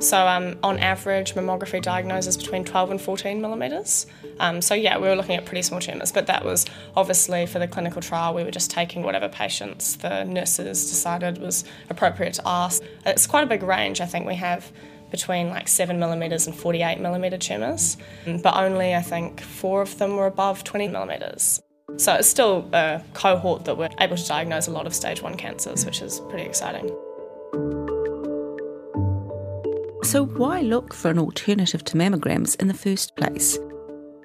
So, 0.00 0.26
um, 0.26 0.58
on 0.62 0.78
average, 0.78 1.34
mammography 1.34 1.82
diagnoses 1.82 2.38
between 2.38 2.64
12 2.64 2.92
and 2.92 3.00
14 3.00 3.42
millimetres. 3.42 4.06
Um, 4.38 4.62
so, 4.62 4.72
yeah, 4.72 4.96
we 4.96 5.06
were 5.06 5.14
looking 5.14 5.36
at 5.36 5.44
pretty 5.44 5.60
small 5.60 5.78
tumours, 5.78 6.10
but 6.10 6.26
that 6.26 6.42
was 6.42 6.64
obviously 6.96 7.44
for 7.44 7.58
the 7.58 7.68
clinical 7.68 8.00
trial, 8.00 8.32
we 8.32 8.42
were 8.42 8.50
just 8.50 8.70
taking 8.70 9.02
whatever 9.02 9.28
patients 9.28 9.96
the 9.96 10.24
nurses 10.24 10.88
decided 10.88 11.36
was 11.36 11.64
appropriate 11.90 12.32
to 12.34 12.42
ask. 12.46 12.82
It's 13.04 13.26
quite 13.26 13.44
a 13.44 13.46
big 13.46 13.62
range. 13.62 14.00
I 14.00 14.06
think 14.06 14.26
we 14.26 14.36
have 14.36 14.72
between 15.10 15.50
like 15.50 15.68
7 15.68 15.98
millimetres 15.98 16.46
and 16.46 16.56
48 16.56 17.00
millimetre 17.00 17.38
tumours, 17.38 17.96
but 18.42 18.56
only 18.56 18.94
I 18.94 19.02
think 19.02 19.40
four 19.40 19.82
of 19.82 19.98
them 19.98 20.16
were 20.16 20.26
above 20.26 20.64
20 20.64 20.88
millimetres. 20.88 21.60
So, 21.96 22.14
it's 22.14 22.28
still 22.28 22.68
a 22.72 23.02
cohort 23.14 23.64
that 23.64 23.76
we're 23.76 23.90
able 23.98 24.16
to 24.16 24.26
diagnose 24.26 24.68
a 24.68 24.70
lot 24.70 24.86
of 24.86 24.94
stage 24.94 25.22
1 25.22 25.36
cancers, 25.36 25.84
which 25.84 26.00
is 26.00 26.20
pretty 26.28 26.44
exciting. 26.44 26.88
So, 30.04 30.24
why 30.24 30.60
look 30.60 30.94
for 30.94 31.10
an 31.10 31.18
alternative 31.18 31.84
to 31.84 31.96
mammograms 31.96 32.60
in 32.60 32.68
the 32.68 32.74
first 32.74 33.14
place? 33.16 33.58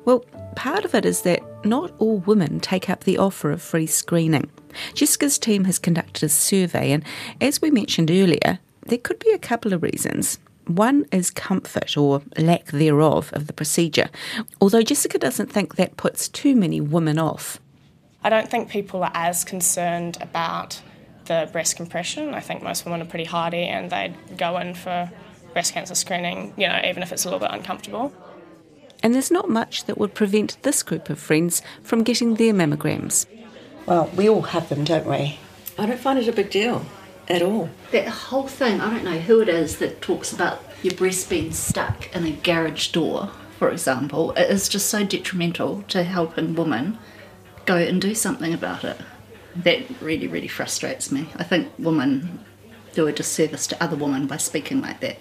Well, 0.06 0.24
part 0.56 0.86
of 0.86 0.96
it 0.96 1.06
is 1.06 1.24
that 1.24 1.42
not 1.66 1.92
all 1.98 2.20
women 2.20 2.60
take 2.60 2.90
up 2.90 3.04
the 3.04 3.18
offer 3.18 3.52
of 3.52 3.62
free 3.62 3.88
screening. 3.88 4.50
Jessica's 4.94 5.38
team 5.38 5.66
has 5.66 5.80
conducted 5.80 6.24
a 6.24 6.30
survey, 6.30 6.92
and 6.92 7.04
as 7.42 7.62
we 7.62 7.72
mentioned 7.72 8.12
earlier, 8.12 8.60
there 8.88 9.00
could 9.00 9.20
be 9.20 9.32
a 9.32 9.40
couple 9.40 9.74
of 9.74 9.84
reasons. 9.84 10.40
One 10.68 11.06
is 11.12 11.30
comfort 11.30 11.96
or 11.96 12.24
lack 12.38 12.66
thereof 12.68 13.32
of 13.34 13.48
the 13.48 13.54
procedure, 13.54 14.10
although 14.60 14.82
Jessica 14.82 15.20
doesn't 15.20 15.52
think 15.52 15.76
that 15.76 15.96
puts 15.96 16.28
too 16.28 16.56
many 16.56 16.82
women 16.82 17.20
off. 17.20 17.60
I 18.24 18.30
don't 18.30 18.50
think 18.50 18.70
people 18.70 19.04
are 19.04 19.12
as 19.14 19.44
concerned 19.44 20.18
about 20.22 20.82
the 21.26 21.48
breast 21.52 21.76
compression. 21.76 22.34
I 22.34 22.40
think 22.40 22.64
most 22.64 22.84
women 22.86 23.02
are 23.02 23.06
pretty 23.06 23.26
hardy 23.26 23.64
and 23.64 23.92
they'd 23.92 24.16
go 24.38 24.58
in 24.58 24.74
for 24.74 25.12
breast 25.54 25.74
cancer 25.74 25.94
screening, 25.94 26.54
you 26.58 26.68
know, 26.68 26.82
even 26.84 27.04
if 27.04 27.12
it's 27.12 27.26
a 27.26 27.28
little 27.28 27.40
bit 27.40 27.52
uncomfortable. 27.52 28.12
And 29.04 29.14
there's 29.14 29.32
not 29.32 29.50
much 29.50 29.86
that 29.86 30.00
would 30.00 30.16
prevent 30.16 30.62
this 30.64 30.82
group 30.82 31.10
of 31.12 31.20
friends 31.20 31.62
from 31.84 32.04
getting 32.04 32.36
their 32.36 32.54
mammograms. 32.54 33.28
Well, 33.86 34.10
we 34.16 34.28
all 34.28 34.42
have 34.42 34.70
them, 34.70 34.84
don't 34.84 35.06
we? 35.06 35.38
I 35.78 35.86
don't 35.86 36.00
find 36.00 36.18
it 36.18 36.28
a 36.28 36.32
big 36.32 36.50
deal 36.50 36.84
at 37.28 37.42
all. 37.42 37.70
That 37.92 38.08
whole 38.08 38.48
thing, 38.48 38.82
I 38.82 38.90
don't 38.90 39.04
know 39.04 39.20
who 39.20 39.42
it 39.42 39.50
is 39.50 39.78
that 39.78 40.02
talks 40.02 40.32
about 40.32 40.64
your 40.84 40.94
breast 40.94 41.30
being 41.30 41.52
stuck 41.52 42.14
in 42.16 42.26
a 42.26 42.32
garage 42.32 42.90
door, 42.90 43.32
for 43.58 43.70
example. 43.72 44.32
It 44.32 44.50
is 44.50 44.70
just 44.70 44.90
so 44.90 45.04
detrimental 45.04 45.84
to 45.90 46.04
helping 46.04 46.56
women 46.56 46.98
go 47.66 47.78
and 47.78 48.02
do 48.02 48.14
something 48.14 48.54
about 48.54 48.84
it. 48.84 48.98
That 49.56 49.84
really, 50.02 50.28
really 50.28 50.48
frustrates 50.48 51.12
me. 51.12 51.30
I 51.38 51.44
think 51.44 51.72
women 51.80 52.44
do 52.94 53.08
a 53.08 53.12
disservice 53.12 53.68
to 53.68 53.84
other 53.84 53.96
women 53.96 54.28
by 54.28 54.38
speaking 54.38 54.82
like 54.82 55.00
that 55.02 55.18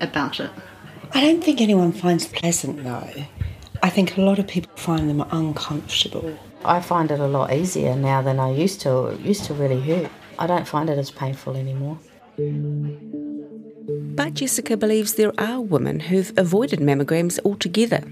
about 0.00 0.40
it. 0.40 0.50
I 1.12 1.20
don't 1.20 1.42
think 1.42 1.60
anyone 1.60 1.92
finds 1.92 2.26
pleasant 2.26 2.84
though. 2.84 3.24
I 3.82 3.90
think 3.90 4.16
a 4.16 4.20
lot 4.20 4.38
of 4.38 4.46
people 4.46 4.74
find 4.76 5.10
them 5.10 5.24
uncomfortable. 5.30 6.38
I 6.64 6.80
find 6.80 7.10
it 7.10 7.18
a 7.18 7.26
lot 7.26 7.52
easier 7.52 7.96
now 7.96 8.22
than 8.22 8.38
I 8.38 8.52
used 8.52 8.80
to. 8.82 9.06
It 9.08 9.20
used 9.20 9.44
to 9.44 9.54
really 9.54 9.80
hurt. 9.80 10.10
I 10.38 10.46
don't 10.46 10.66
find 10.66 10.88
it 10.90 10.98
as 10.98 11.10
painful 11.10 11.56
anymore. 11.56 11.98
But 14.14 14.34
Jessica 14.34 14.76
believes 14.76 15.14
there 15.14 15.32
are 15.38 15.60
women 15.60 16.00
who've 16.00 16.32
avoided 16.36 16.80
mammograms 16.80 17.38
altogether. 17.44 18.02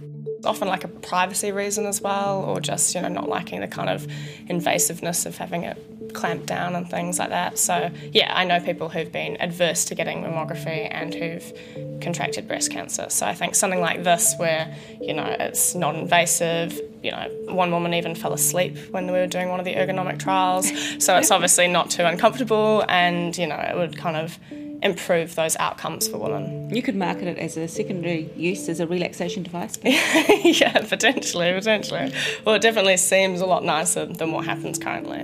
Often 0.44 0.68
like 0.68 0.84
a 0.84 0.88
privacy 0.88 1.52
reason 1.52 1.86
as 1.86 2.00
well, 2.00 2.42
or 2.42 2.60
just, 2.60 2.94
you 2.94 3.02
know, 3.02 3.08
not 3.08 3.28
liking 3.28 3.60
the 3.60 3.68
kind 3.68 3.90
of 3.90 4.06
invasiveness 4.48 5.26
of 5.26 5.36
having 5.36 5.64
it 5.64 5.76
clamped 6.12 6.46
down 6.46 6.74
and 6.74 6.88
things 6.88 7.18
like 7.18 7.30
that. 7.30 7.58
So, 7.58 7.90
yeah, 8.12 8.32
I 8.34 8.44
know 8.44 8.60
people 8.60 8.88
who've 8.88 9.10
been 9.10 9.36
adverse 9.40 9.84
to 9.86 9.94
getting 9.94 10.22
mammography 10.22 10.88
and 10.90 11.14
who've 11.14 12.00
contracted 12.00 12.48
breast 12.48 12.70
cancer. 12.70 13.06
So, 13.08 13.26
I 13.26 13.34
think 13.34 13.54
something 13.54 13.80
like 13.80 14.04
this, 14.04 14.34
where, 14.36 14.74
you 15.00 15.14
know, 15.14 15.26
it's 15.38 15.74
non 15.74 15.96
invasive, 15.96 16.80
you 17.02 17.10
know, 17.10 17.28
one 17.46 17.70
woman 17.70 17.94
even 17.94 18.14
fell 18.14 18.32
asleep 18.32 18.76
when 18.90 19.06
we 19.06 19.12
were 19.12 19.26
doing 19.26 19.48
one 19.48 19.58
of 19.58 19.64
the 19.64 19.74
ergonomic 19.74 20.18
trials. 20.18 20.70
So, 21.04 21.16
it's 21.16 21.30
obviously 21.30 21.68
not 21.68 21.90
too 21.90 22.04
uncomfortable 22.04 22.84
and, 22.88 23.36
you 23.36 23.46
know, 23.46 23.56
it 23.56 23.76
would 23.76 23.96
kind 23.96 24.16
of 24.16 24.38
improve 24.82 25.34
those 25.34 25.56
outcomes 25.56 26.08
for 26.08 26.18
women. 26.18 26.74
You 26.74 26.82
could 26.82 26.96
market 26.96 27.28
it 27.28 27.38
as 27.38 27.56
a 27.56 27.68
secondary 27.68 28.30
use 28.36 28.68
as 28.68 28.80
a 28.80 28.86
relaxation 28.86 29.42
device. 29.42 29.78
yeah, 29.84 30.72
potentially, 30.86 31.52
potentially. 31.52 32.12
Well, 32.44 32.54
it 32.54 32.62
definitely 32.62 32.96
seems 32.96 33.40
a 33.40 33.46
lot 33.46 33.64
nicer 33.64 34.06
than 34.06 34.32
what 34.32 34.44
happens 34.44 34.78
currently. 34.78 35.20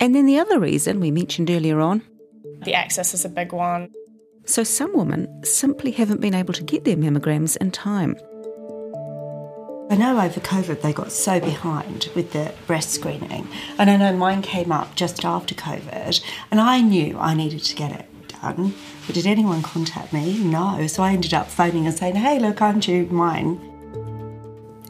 And 0.00 0.14
then 0.14 0.26
the 0.26 0.38
other 0.38 0.60
reason 0.60 1.00
we 1.00 1.10
mentioned 1.10 1.50
earlier 1.50 1.80
on 1.80 2.02
the 2.64 2.74
access 2.74 3.14
is 3.14 3.24
a 3.24 3.28
big 3.28 3.52
one. 3.52 3.90
So 4.44 4.64
some 4.64 4.96
women 4.96 5.44
simply 5.44 5.90
haven't 5.90 6.20
been 6.20 6.34
able 6.34 6.54
to 6.54 6.64
get 6.64 6.84
their 6.84 6.96
mammograms 6.96 7.56
in 7.58 7.70
time. 7.70 8.16
I 9.90 9.96
know 9.96 10.20
over 10.20 10.40
COVID 10.40 10.82
they 10.82 10.92
got 10.92 11.10
so 11.12 11.40
behind 11.40 12.10
with 12.14 12.32
the 12.32 12.52
breast 12.66 12.90
screening, 12.90 13.48
and 13.78 13.88
I 13.88 13.96
know 13.96 14.14
mine 14.14 14.42
came 14.42 14.70
up 14.70 14.94
just 14.94 15.24
after 15.24 15.54
COVID, 15.54 16.22
and 16.50 16.60
I 16.60 16.82
knew 16.82 17.18
I 17.18 17.32
needed 17.32 17.64
to 17.64 17.74
get 17.74 17.92
it 17.92 18.06
done. 18.28 18.74
But 19.06 19.14
did 19.14 19.26
anyone 19.26 19.62
contact 19.62 20.12
me? 20.12 20.38
No. 20.38 20.86
So 20.88 21.02
I 21.02 21.12
ended 21.12 21.32
up 21.32 21.48
phoning 21.48 21.86
and 21.86 21.96
saying, 21.96 22.16
hey, 22.16 22.38
look, 22.38 22.60
aren't 22.60 22.86
you 22.86 23.06
mine? 23.06 23.58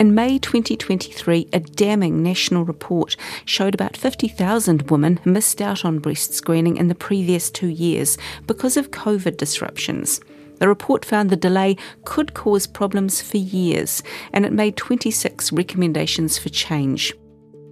In 0.00 0.16
May 0.16 0.38
2023, 0.38 1.48
a 1.52 1.60
damning 1.60 2.20
national 2.22 2.64
report 2.64 3.14
showed 3.44 3.74
about 3.74 3.96
50,000 3.96 4.90
women 4.90 5.20
missed 5.24 5.62
out 5.62 5.84
on 5.84 6.00
breast 6.00 6.34
screening 6.34 6.76
in 6.76 6.88
the 6.88 6.94
previous 6.96 7.50
two 7.50 7.68
years 7.68 8.18
because 8.48 8.76
of 8.76 8.90
COVID 8.90 9.36
disruptions. 9.36 10.20
The 10.58 10.68
report 10.68 11.04
found 11.04 11.30
the 11.30 11.36
delay 11.36 11.76
could 12.04 12.34
cause 12.34 12.66
problems 12.66 13.22
for 13.22 13.36
years, 13.36 14.02
and 14.32 14.44
it 14.44 14.52
made 14.52 14.76
26 14.76 15.52
recommendations 15.52 16.38
for 16.38 16.48
change. 16.48 17.14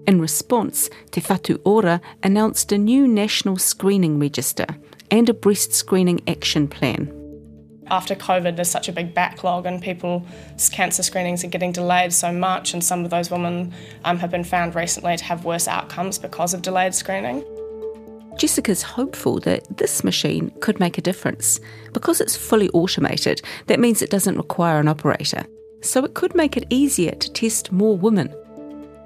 In 0.07 0.21
response, 0.21 0.89
Te 1.11 1.21
Whatu 1.21 1.61
Ora 1.65 2.01
announced 2.23 2.71
a 2.71 2.79
new 2.79 3.09
national 3.09 3.57
screening 3.57 4.21
register 4.21 4.67
and 5.11 5.29
a 5.29 5.35
breast 5.35 5.73
screening 5.73 6.21
action 6.29 6.69
plan. 6.69 7.13
After 7.89 8.15
COVID, 8.17 8.57
there's 8.57 8.71
such 8.71 8.89
a 8.89 8.93
big 8.93 9.15
backlog, 9.15 9.67
and 9.67 9.81
people's 9.81 10.69
cancer 10.73 11.03
screenings 11.03 11.45
are 11.45 11.49
getting 11.49 11.73
delayed 11.73 12.13
so 12.13 12.33
much, 12.33 12.73
and 12.73 12.83
some 12.83 13.05
of 13.05 13.11
those 13.11 13.31
women 13.31 13.73
um, 14.05 14.19
have 14.19 14.31
been 14.31 14.45
found 14.45 14.75
recently 14.75 15.17
to 15.17 15.25
have 15.25 15.45
worse 15.45 15.69
outcomes 15.69 16.19
because 16.19 16.53
of 16.53 16.63
delayed 16.63 16.95
screening. 16.95 17.45
Jessica's 18.37 18.83
hopeful 18.83 19.41
that 19.41 19.65
this 19.79 20.05
machine 20.05 20.51
could 20.61 20.79
make 20.79 20.99
a 20.99 21.03
difference. 21.03 21.59
Because 21.93 22.21
it's 22.21 22.37
fully 22.37 22.69
automated, 22.71 23.41
that 23.67 23.81
means 23.81 24.03
it 24.03 24.11
doesn't 24.11 24.37
require 24.37 24.79
an 24.79 24.89
operator. 24.89 25.45
So 25.81 26.05
it 26.05 26.15
could 26.15 26.35
make 26.35 26.57
it 26.57 26.67
easier 26.69 27.13
to 27.13 27.33
test 27.33 27.73
more 27.73 27.97
women. 27.97 28.35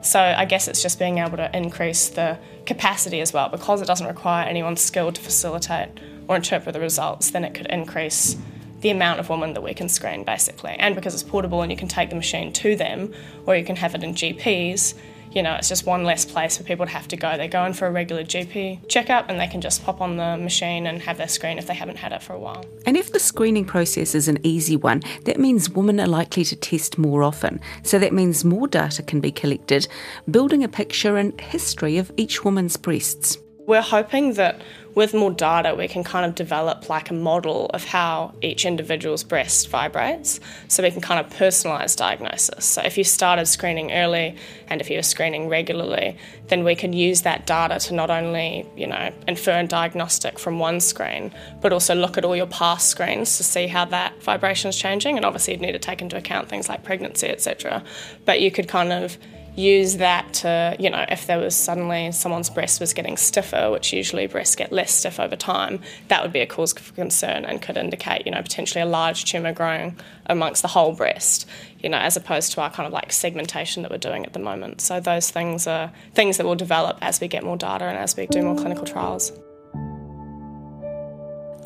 So 0.02 0.20
I 0.20 0.46
guess 0.46 0.66
it's 0.66 0.82
just 0.82 0.98
being 0.98 1.18
able 1.18 1.36
to 1.36 1.54
increase 1.56 2.08
the 2.08 2.38
capacity 2.66 3.20
as 3.20 3.32
well. 3.32 3.48
Because 3.48 3.80
it 3.82 3.86
doesn't 3.86 4.06
require 4.06 4.46
anyone 4.46 4.76
skilled 4.76 5.14
to 5.16 5.20
facilitate 5.20 5.90
or 6.26 6.36
interpret 6.36 6.72
the 6.72 6.80
results, 6.80 7.30
then 7.30 7.44
it 7.44 7.54
could 7.54 7.66
increase 7.66 8.36
the 8.80 8.90
amount 8.90 9.20
of 9.20 9.28
women 9.28 9.52
that 9.52 9.62
we 9.62 9.74
can 9.74 9.88
screen 9.88 10.24
basically. 10.24 10.72
And 10.72 10.94
because 10.94 11.14
it's 11.14 11.22
portable 11.22 11.62
and 11.62 11.70
you 11.70 11.76
can 11.76 11.88
take 11.88 12.10
the 12.10 12.16
machine 12.16 12.52
to 12.54 12.76
them 12.76 13.12
or 13.46 13.54
you 13.54 13.64
can 13.64 13.76
have 13.76 13.94
it 13.94 14.02
in 14.02 14.14
GPs, 14.14 14.94
you 15.32 15.42
know, 15.42 15.54
it's 15.54 15.68
just 15.68 15.86
one 15.86 16.04
less 16.04 16.24
place 16.24 16.56
for 16.56 16.64
people 16.64 16.86
to 16.86 16.92
have 16.92 17.08
to 17.08 17.16
go. 17.16 17.36
They 17.36 17.48
go 17.48 17.64
in 17.64 17.72
for 17.72 17.86
a 17.86 17.90
regular 17.90 18.24
GP 18.24 18.88
checkup 18.88 19.28
and 19.28 19.38
they 19.38 19.46
can 19.46 19.60
just 19.60 19.84
pop 19.84 20.00
on 20.00 20.16
the 20.16 20.36
machine 20.36 20.86
and 20.86 21.00
have 21.02 21.18
their 21.18 21.28
screen 21.28 21.58
if 21.58 21.66
they 21.66 21.74
haven't 21.74 21.96
had 21.96 22.12
it 22.12 22.22
for 22.22 22.32
a 22.32 22.38
while. 22.38 22.64
And 22.86 22.96
if 22.96 23.12
the 23.12 23.20
screening 23.20 23.64
process 23.64 24.14
is 24.14 24.28
an 24.28 24.38
easy 24.42 24.76
one, 24.76 25.02
that 25.24 25.38
means 25.38 25.70
women 25.70 26.00
are 26.00 26.06
likely 26.06 26.44
to 26.44 26.56
test 26.56 26.98
more 26.98 27.22
often. 27.22 27.60
So 27.82 27.98
that 27.98 28.12
means 28.12 28.44
more 28.44 28.66
data 28.66 29.02
can 29.02 29.20
be 29.20 29.30
collected, 29.30 29.86
building 30.30 30.64
a 30.64 30.68
picture 30.68 31.16
and 31.16 31.38
history 31.40 31.98
of 31.98 32.10
each 32.16 32.44
woman's 32.44 32.76
breasts. 32.76 33.38
We're 33.66 33.82
hoping 33.82 34.34
that 34.34 34.60
with 34.94 35.14
more 35.14 35.30
data, 35.30 35.74
we 35.74 35.86
can 35.86 36.02
kind 36.02 36.26
of 36.26 36.34
develop 36.34 36.88
like 36.88 37.10
a 37.10 37.14
model 37.14 37.66
of 37.66 37.84
how 37.84 38.34
each 38.42 38.64
individual's 38.64 39.22
breast 39.22 39.68
vibrates 39.68 40.40
so 40.68 40.82
we 40.82 40.90
can 40.90 41.00
kind 41.00 41.24
of 41.24 41.32
personalise 41.32 41.96
diagnosis. 41.96 42.64
So, 42.64 42.82
if 42.82 42.98
you 42.98 43.04
started 43.04 43.46
screening 43.46 43.92
early 43.92 44.36
and 44.66 44.80
if 44.80 44.90
you 44.90 44.96
were 44.96 45.02
screening 45.02 45.48
regularly, 45.48 46.16
then 46.48 46.64
we 46.64 46.74
can 46.74 46.92
use 46.92 47.22
that 47.22 47.46
data 47.46 47.78
to 47.78 47.94
not 47.94 48.10
only, 48.10 48.66
you 48.76 48.86
know, 48.86 49.12
infer 49.28 49.60
a 49.60 49.66
diagnostic 49.66 50.38
from 50.38 50.58
one 50.58 50.80
screen, 50.80 51.32
but 51.60 51.72
also 51.72 51.94
look 51.94 52.18
at 52.18 52.24
all 52.24 52.34
your 52.34 52.46
past 52.46 52.88
screens 52.88 53.36
to 53.36 53.44
see 53.44 53.68
how 53.68 53.84
that 53.84 54.20
vibration 54.22 54.70
is 54.70 54.76
changing. 54.76 55.16
And 55.16 55.24
obviously, 55.24 55.54
you'd 55.54 55.60
need 55.60 55.72
to 55.72 55.78
take 55.78 56.02
into 56.02 56.16
account 56.16 56.48
things 56.48 56.68
like 56.68 56.82
pregnancy, 56.82 57.28
etc. 57.28 57.84
But 58.24 58.40
you 58.40 58.50
could 58.50 58.66
kind 58.66 58.92
of 58.92 59.16
use 59.56 59.96
that 59.96 60.32
to, 60.32 60.76
you 60.78 60.90
know, 60.90 61.04
if 61.08 61.26
there 61.26 61.38
was 61.38 61.54
suddenly 61.56 62.12
someone's 62.12 62.50
breast 62.50 62.80
was 62.80 62.92
getting 62.92 63.16
stiffer, 63.16 63.70
which 63.70 63.92
usually 63.92 64.26
breasts 64.26 64.56
get 64.56 64.72
less 64.72 64.92
stiff 64.92 65.20
over 65.20 65.36
time, 65.36 65.80
that 66.08 66.22
would 66.22 66.32
be 66.32 66.40
a 66.40 66.46
cause 66.46 66.72
for 66.72 66.92
concern 66.94 67.44
and 67.44 67.60
could 67.60 67.76
indicate, 67.76 68.26
you 68.26 68.32
know, 68.32 68.42
potentially 68.42 68.80
a 68.80 68.86
large 68.86 69.24
tumour 69.24 69.52
growing 69.52 69.96
amongst 70.26 70.62
the 70.62 70.68
whole 70.68 70.92
breast, 70.92 71.46
you 71.80 71.88
know, 71.88 71.98
as 71.98 72.16
opposed 72.16 72.52
to 72.52 72.60
our 72.60 72.70
kind 72.70 72.86
of 72.86 72.92
like 72.92 73.12
segmentation 73.12 73.82
that 73.82 73.90
we're 73.90 73.98
doing 73.98 74.24
at 74.24 74.32
the 74.32 74.38
moment. 74.38 74.80
So 74.80 75.00
those 75.00 75.30
things 75.30 75.66
are 75.66 75.92
things 76.14 76.36
that 76.36 76.46
will 76.46 76.56
develop 76.56 76.98
as 77.02 77.20
we 77.20 77.28
get 77.28 77.44
more 77.44 77.56
data 77.56 77.84
and 77.84 77.98
as 77.98 78.16
we 78.16 78.26
do 78.26 78.42
more 78.42 78.56
clinical 78.56 78.86
trials. 78.86 79.32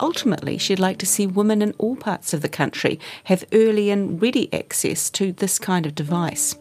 Ultimately, 0.00 0.58
she'd 0.58 0.80
like 0.80 0.98
to 0.98 1.06
see 1.06 1.26
women 1.26 1.62
in 1.62 1.72
all 1.78 1.94
parts 1.94 2.34
of 2.34 2.42
the 2.42 2.48
country 2.48 2.98
have 3.24 3.44
early 3.52 3.90
and 3.90 4.20
ready 4.20 4.52
access 4.52 5.08
to 5.10 5.32
this 5.32 5.58
kind 5.58 5.86
of 5.86 5.94
device. 5.94 6.56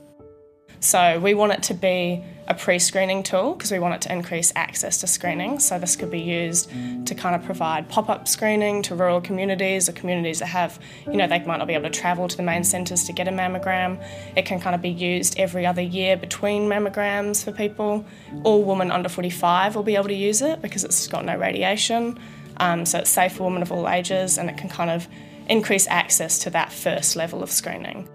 So 0.84 1.18
we 1.18 1.34
want 1.34 1.54
it 1.54 1.63
to 1.63 1.74
be 1.74 2.25
a 2.50 2.54
pre-screening 2.54 3.24
tool 3.24 3.54
because 3.54 3.72
we 3.72 3.80
want 3.80 3.96
it 3.96 4.02
to 4.02 4.12
increase 4.12 4.52
access 4.54 4.98
to 4.98 5.08
screening. 5.08 5.60
So 5.60 5.80
this 5.80 5.96
could 5.96 6.12
be 6.12 6.20
used 6.20 6.70
to 7.06 7.16
kind 7.16 7.36
of 7.36 7.44
provide 7.46 7.88
pop-up 7.88 8.28
screening 8.28 8.82
to 8.84 8.96
rural 8.96 9.22
communities 9.22 9.88
or 9.88 9.94
communities 9.94 10.40
that 10.40 10.48
have, 10.48 10.78
you 11.06 11.13
know, 11.13 11.25
they 11.25 11.40
might 11.46 11.56
not 11.56 11.68
be 11.68 11.74
able 11.74 11.90
to 11.90 11.90
travel 11.90 12.28
to 12.28 12.36
the 12.36 12.44
main 12.44 12.66
centres 12.66 13.06
to 13.06 13.13
get 13.13 13.30
a 13.30 13.32
mammogram. 13.32 14.06
It 14.36 14.46
can 14.46 14.60
kind 14.60 14.75
of 14.75 14.82
be 14.82 14.90
used 14.90 15.40
every 15.40 15.66
other 15.66 15.82
year 15.82 16.18
between 16.18 16.63
mammograms 16.63 17.46
for 17.46 17.54
people. 17.54 18.06
All 18.44 18.62
women 18.66 18.92
under 18.92 19.08
45 19.08 19.78
will 19.78 19.84
be 19.84 19.96
able 19.96 20.10
to 20.10 20.13
use 20.13 20.42
it 20.42 20.62
because 20.62 20.84
it's 20.84 21.08
got 21.08 21.24
no 21.24 21.38
radiation. 21.38 22.20
Um, 22.58 22.86
so 22.86 23.00
it's 23.00 23.10
safe 23.10 23.38
for 23.38 23.46
women 23.46 23.62
of 23.62 23.72
all 23.72 23.88
ages 23.88 24.38
and 24.38 24.50
it 24.50 24.58
can 24.58 24.68
kind 24.68 24.90
of 24.90 25.08
increase 25.48 25.88
access 25.88 26.40
to 26.40 26.50
that 26.50 26.74
first 26.74 27.16
level 27.16 27.42
of 27.42 27.50
screening. 27.50 28.10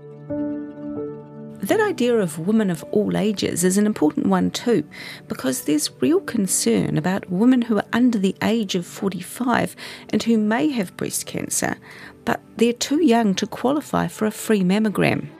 That 1.61 1.81
idea 1.81 2.17
of 2.17 2.38
women 2.38 2.71
of 2.71 2.85
all 2.93 3.17
ages 3.17 3.65
is 3.65 3.77
an 3.79 3.87
important 3.87 4.29
one 4.29 4.53
too, 4.53 4.85
because 5.27 5.62
there's 5.62 5.91
real 6.00 6.21
concern 6.21 6.97
about 6.97 7.29
women 7.29 7.62
who 7.62 7.77
are 7.79 7.85
under 7.93 8.17
the 8.17 8.37
age 8.43 8.77
of 8.77 8.87
45 8.87 9.75
and 10.11 10.23
who 10.23 10.38
may 10.38 10.69
have 10.69 10.97
breast 10.97 11.27
cancer, 11.27 11.77
but 12.25 12.41
they're 12.57 12.73
too 12.73 13.03
young 13.03 13.35
to 13.35 13.47
qualify 13.47 14.07
for 14.07 14.25
a 14.25 14.31
free 14.31 14.62
mammogram. 14.62 15.31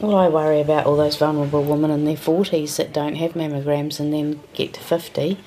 Well, 0.00 0.16
I 0.16 0.28
worry 0.28 0.62
about 0.62 0.86
all 0.86 0.96
those 0.96 1.16
vulnerable 1.16 1.62
women 1.62 1.90
in 1.90 2.06
their 2.06 2.16
40s 2.16 2.76
that 2.76 2.94
don't 2.94 3.16
have 3.16 3.32
mammograms 3.32 4.00
and 4.00 4.14
then 4.14 4.40
get 4.54 4.72
to 4.74 4.80
50 4.80 5.38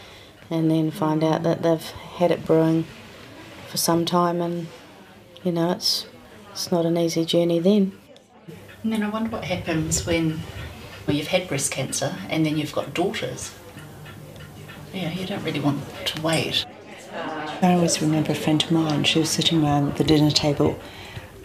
and 0.51 0.69
then 0.69 0.91
find 0.91 1.23
out 1.23 1.41
that 1.41 1.63
they've 1.63 1.81
had 1.81 2.29
it 2.29 2.45
brewing 2.45 2.85
for 3.67 3.77
some 3.77 4.05
time 4.05 4.41
and, 4.41 4.67
you 5.43 5.51
know, 5.51 5.71
it's, 5.71 6.05
it's 6.51 6.71
not 6.71 6.85
an 6.85 6.97
easy 6.97 7.25
journey 7.25 7.59
then. 7.59 7.97
And 8.87 8.93
then 8.93 9.03
I 9.03 9.09
wonder 9.09 9.31
what 9.31 9.43
happens 9.43 10.05
when 10.05 10.39
well, 11.05 11.13
you've 11.13 11.27
had 11.27 11.49
breast 11.49 11.73
cancer 11.73 12.15
and 12.29 12.45
then 12.45 12.57
you've 12.57 12.71
got 12.71 12.93
daughters. 12.93 13.53
Yeah, 14.93 15.11
you 15.11 15.27
don't 15.27 15.43
really 15.43 15.59
want 15.59 15.83
to 16.05 16.21
wait. 16.21 16.65
I 17.61 17.73
always 17.73 18.01
remember 18.01 18.31
a 18.31 18.35
friend 18.35 18.63
of 18.63 18.71
mine, 18.71 19.03
she 19.03 19.19
was 19.19 19.29
sitting 19.29 19.61
around 19.61 19.97
the 19.97 20.05
dinner 20.05 20.31
table 20.31 20.79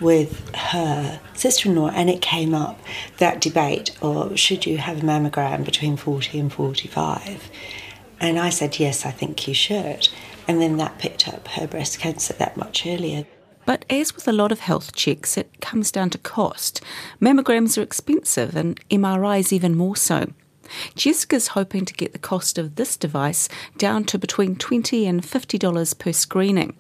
with 0.01 0.55
her 0.55 1.19
sister 1.35 1.69
in 1.69 1.75
law, 1.75 1.89
and 1.89 2.09
it 2.09 2.23
came 2.23 2.55
up 2.55 2.79
that 3.19 3.41
debate 3.41 3.91
or 4.01 4.37
should 4.37 4.65
you 4.65 4.79
have 4.79 5.03
a 5.03 5.05
mammogram 5.05 5.65
between 5.65 5.97
40 5.97 6.39
and 6.39 6.53
45? 6.53 7.51
And 8.21 8.39
I 8.39 8.51
said, 8.51 8.79
yes, 8.79 9.05
I 9.05 9.11
think 9.11 9.49
you 9.49 9.55
should. 9.55 10.09
And 10.47 10.63
then 10.63 10.77
that 10.77 11.01
picked 11.01 11.27
up 11.27 11.49
her 11.49 11.67
breast 11.67 11.99
cancer 11.99 12.35
that 12.35 12.57
much 12.57 12.87
earlier. 12.87 13.27
But 13.65 13.85
as 13.89 14.15
with 14.15 14.27
a 14.27 14.33
lot 14.33 14.53
of 14.53 14.61
health 14.61 14.95
checks, 14.95 15.37
it 15.37 15.61
comes 15.61 15.91
down 15.93 16.11
to 16.11 16.19
cost. 16.19 16.81
Mammograms 17.21 17.79
are 17.79 17.83
expensive 17.83 18.57
and 18.57 18.79
MRIs 18.89 19.53
even 19.53 19.77
more 19.77 19.97
so. 19.97 20.33
Jessica's 20.95 21.49
hoping 21.49 21.85
to 21.85 21.95
get 21.95 22.13
the 22.13 22.19
cost 22.19 22.59
of 22.59 22.77
this 22.77 22.97
device 22.97 23.49
down 23.77 24.05
to 24.05 24.19
between 24.19 24.57
20 24.57 25.07
and 25.07 25.23
$50 25.23 25.99
per 25.99 26.13
screening. 26.13 26.75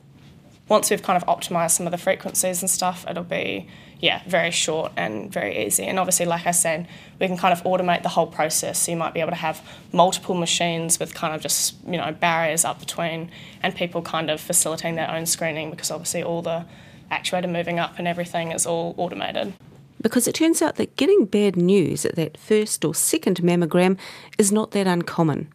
Once 0.68 0.90
we've 0.90 1.02
kind 1.02 1.22
of 1.22 1.28
optimised 1.28 1.72
some 1.72 1.86
of 1.86 1.90
the 1.90 1.98
frequencies 1.98 2.62
and 2.62 2.70
stuff, 2.70 3.04
it'll 3.08 3.24
be 3.24 3.68
yeah, 4.02 4.20
very 4.26 4.50
short 4.50 4.90
and 4.96 5.32
very 5.32 5.64
easy. 5.64 5.84
And 5.84 5.96
obviously, 5.96 6.26
like 6.26 6.44
I 6.44 6.50
said, 6.50 6.88
we 7.20 7.28
can 7.28 7.36
kind 7.36 7.52
of 7.52 7.62
automate 7.62 8.02
the 8.02 8.08
whole 8.08 8.26
process. 8.26 8.80
So 8.80 8.90
you 8.90 8.98
might 8.98 9.14
be 9.14 9.20
able 9.20 9.30
to 9.30 9.36
have 9.36 9.62
multiple 9.92 10.34
machines 10.34 10.98
with 10.98 11.14
kind 11.14 11.32
of 11.32 11.40
just, 11.40 11.76
you 11.86 11.96
know, 11.96 12.10
barriers 12.10 12.64
up 12.64 12.80
between 12.80 13.30
and 13.62 13.74
people 13.76 14.02
kind 14.02 14.28
of 14.28 14.40
facilitating 14.40 14.96
their 14.96 15.08
own 15.08 15.24
screening 15.24 15.70
because 15.70 15.92
obviously 15.92 16.20
all 16.20 16.42
the 16.42 16.66
actuator 17.12 17.48
moving 17.48 17.78
up 17.78 17.96
and 17.96 18.08
everything 18.08 18.50
is 18.50 18.66
all 18.66 18.92
automated. 18.98 19.54
Because 20.00 20.26
it 20.26 20.34
turns 20.34 20.60
out 20.60 20.74
that 20.76 20.96
getting 20.96 21.24
bad 21.24 21.54
news 21.54 22.04
at 22.04 22.16
that 22.16 22.36
first 22.36 22.84
or 22.84 22.96
second 22.96 23.36
mammogram 23.36 23.96
is 24.36 24.50
not 24.50 24.72
that 24.72 24.88
uncommon. 24.88 25.52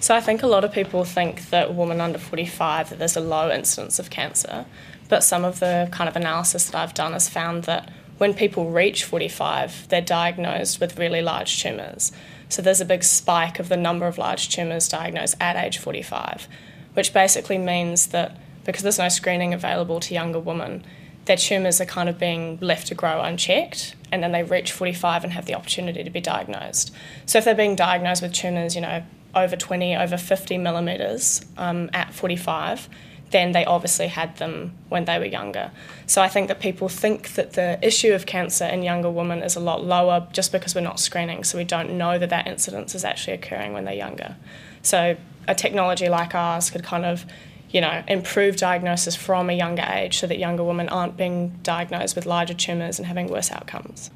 So 0.00 0.16
I 0.16 0.20
think 0.20 0.42
a 0.42 0.48
lot 0.48 0.64
of 0.64 0.72
people 0.72 1.04
think 1.04 1.50
that 1.50 1.76
women 1.76 2.00
under 2.00 2.18
45 2.18 2.90
that 2.90 2.98
there's 2.98 3.16
a 3.16 3.20
low 3.20 3.52
incidence 3.52 4.00
of 4.00 4.10
cancer, 4.10 4.66
but 5.08 5.24
some 5.24 5.44
of 5.44 5.60
the 5.60 5.88
kind 5.90 6.08
of 6.08 6.16
analysis 6.16 6.66
that 6.66 6.74
I've 6.74 6.94
done 6.94 7.12
has 7.12 7.28
found 7.28 7.64
that 7.64 7.90
when 8.18 8.34
people 8.34 8.70
reach 8.70 9.04
45, 9.04 9.88
they're 9.88 10.00
diagnosed 10.00 10.80
with 10.80 10.98
really 10.98 11.22
large 11.22 11.62
tumours. 11.62 12.12
So 12.48 12.62
there's 12.62 12.80
a 12.80 12.84
big 12.84 13.04
spike 13.04 13.58
of 13.58 13.68
the 13.68 13.76
number 13.76 14.06
of 14.06 14.18
large 14.18 14.48
tumours 14.48 14.88
diagnosed 14.88 15.36
at 15.40 15.56
age 15.56 15.78
45, 15.78 16.48
which 16.94 17.12
basically 17.12 17.58
means 17.58 18.08
that 18.08 18.36
because 18.64 18.82
there's 18.82 18.98
no 18.98 19.08
screening 19.08 19.54
available 19.54 20.00
to 20.00 20.14
younger 20.14 20.40
women, 20.40 20.84
their 21.26 21.36
tumours 21.36 21.80
are 21.80 21.86
kind 21.86 22.08
of 22.08 22.18
being 22.18 22.58
left 22.60 22.88
to 22.88 22.94
grow 22.94 23.20
unchecked 23.22 23.94
and 24.10 24.22
then 24.22 24.32
they 24.32 24.42
reach 24.42 24.72
45 24.72 25.24
and 25.24 25.32
have 25.34 25.46
the 25.46 25.54
opportunity 25.54 26.02
to 26.02 26.10
be 26.10 26.20
diagnosed. 26.20 26.92
So 27.26 27.38
if 27.38 27.44
they're 27.44 27.54
being 27.54 27.76
diagnosed 27.76 28.22
with 28.22 28.32
tumours, 28.32 28.74
you 28.74 28.80
know, 28.80 29.02
over 29.34 29.54
20, 29.54 29.94
over 29.94 30.16
50 30.16 30.58
millimetres 30.58 31.44
um, 31.56 31.90
at 31.92 32.14
45, 32.14 32.88
then 33.30 33.52
they 33.52 33.64
obviously 33.64 34.08
had 34.08 34.36
them 34.38 34.72
when 34.88 35.04
they 35.04 35.18
were 35.18 35.24
younger. 35.24 35.70
So 36.06 36.22
I 36.22 36.28
think 36.28 36.48
that 36.48 36.60
people 36.60 36.88
think 36.88 37.34
that 37.34 37.52
the 37.52 37.78
issue 37.82 38.12
of 38.12 38.26
cancer 38.26 38.64
in 38.64 38.82
younger 38.82 39.10
women 39.10 39.42
is 39.42 39.56
a 39.56 39.60
lot 39.60 39.84
lower 39.84 40.26
just 40.32 40.52
because 40.52 40.74
we're 40.74 40.80
not 40.80 40.98
screening, 40.98 41.44
so 41.44 41.58
we 41.58 41.64
don't 41.64 41.96
know 41.96 42.18
that 42.18 42.30
that 42.30 42.46
incidence 42.46 42.94
is 42.94 43.04
actually 43.04 43.34
occurring 43.34 43.72
when 43.72 43.84
they're 43.84 43.94
younger. 43.94 44.36
So 44.82 45.16
a 45.46 45.54
technology 45.54 46.08
like 46.08 46.34
ours 46.34 46.70
could 46.70 46.84
kind 46.84 47.04
of 47.04 47.24
you 47.70 47.80
know, 47.80 48.02
improve 48.08 48.56
diagnosis 48.56 49.14
from 49.14 49.50
a 49.50 49.52
younger 49.52 49.82
age 49.82 50.18
so 50.18 50.26
that 50.26 50.38
younger 50.38 50.64
women 50.64 50.88
aren't 50.88 51.16
being 51.16 51.50
diagnosed 51.62 52.16
with 52.16 52.24
larger 52.24 52.54
tumours 52.54 52.98
and 52.98 53.06
having 53.06 53.28
worse 53.28 53.50
outcomes. 53.50 54.10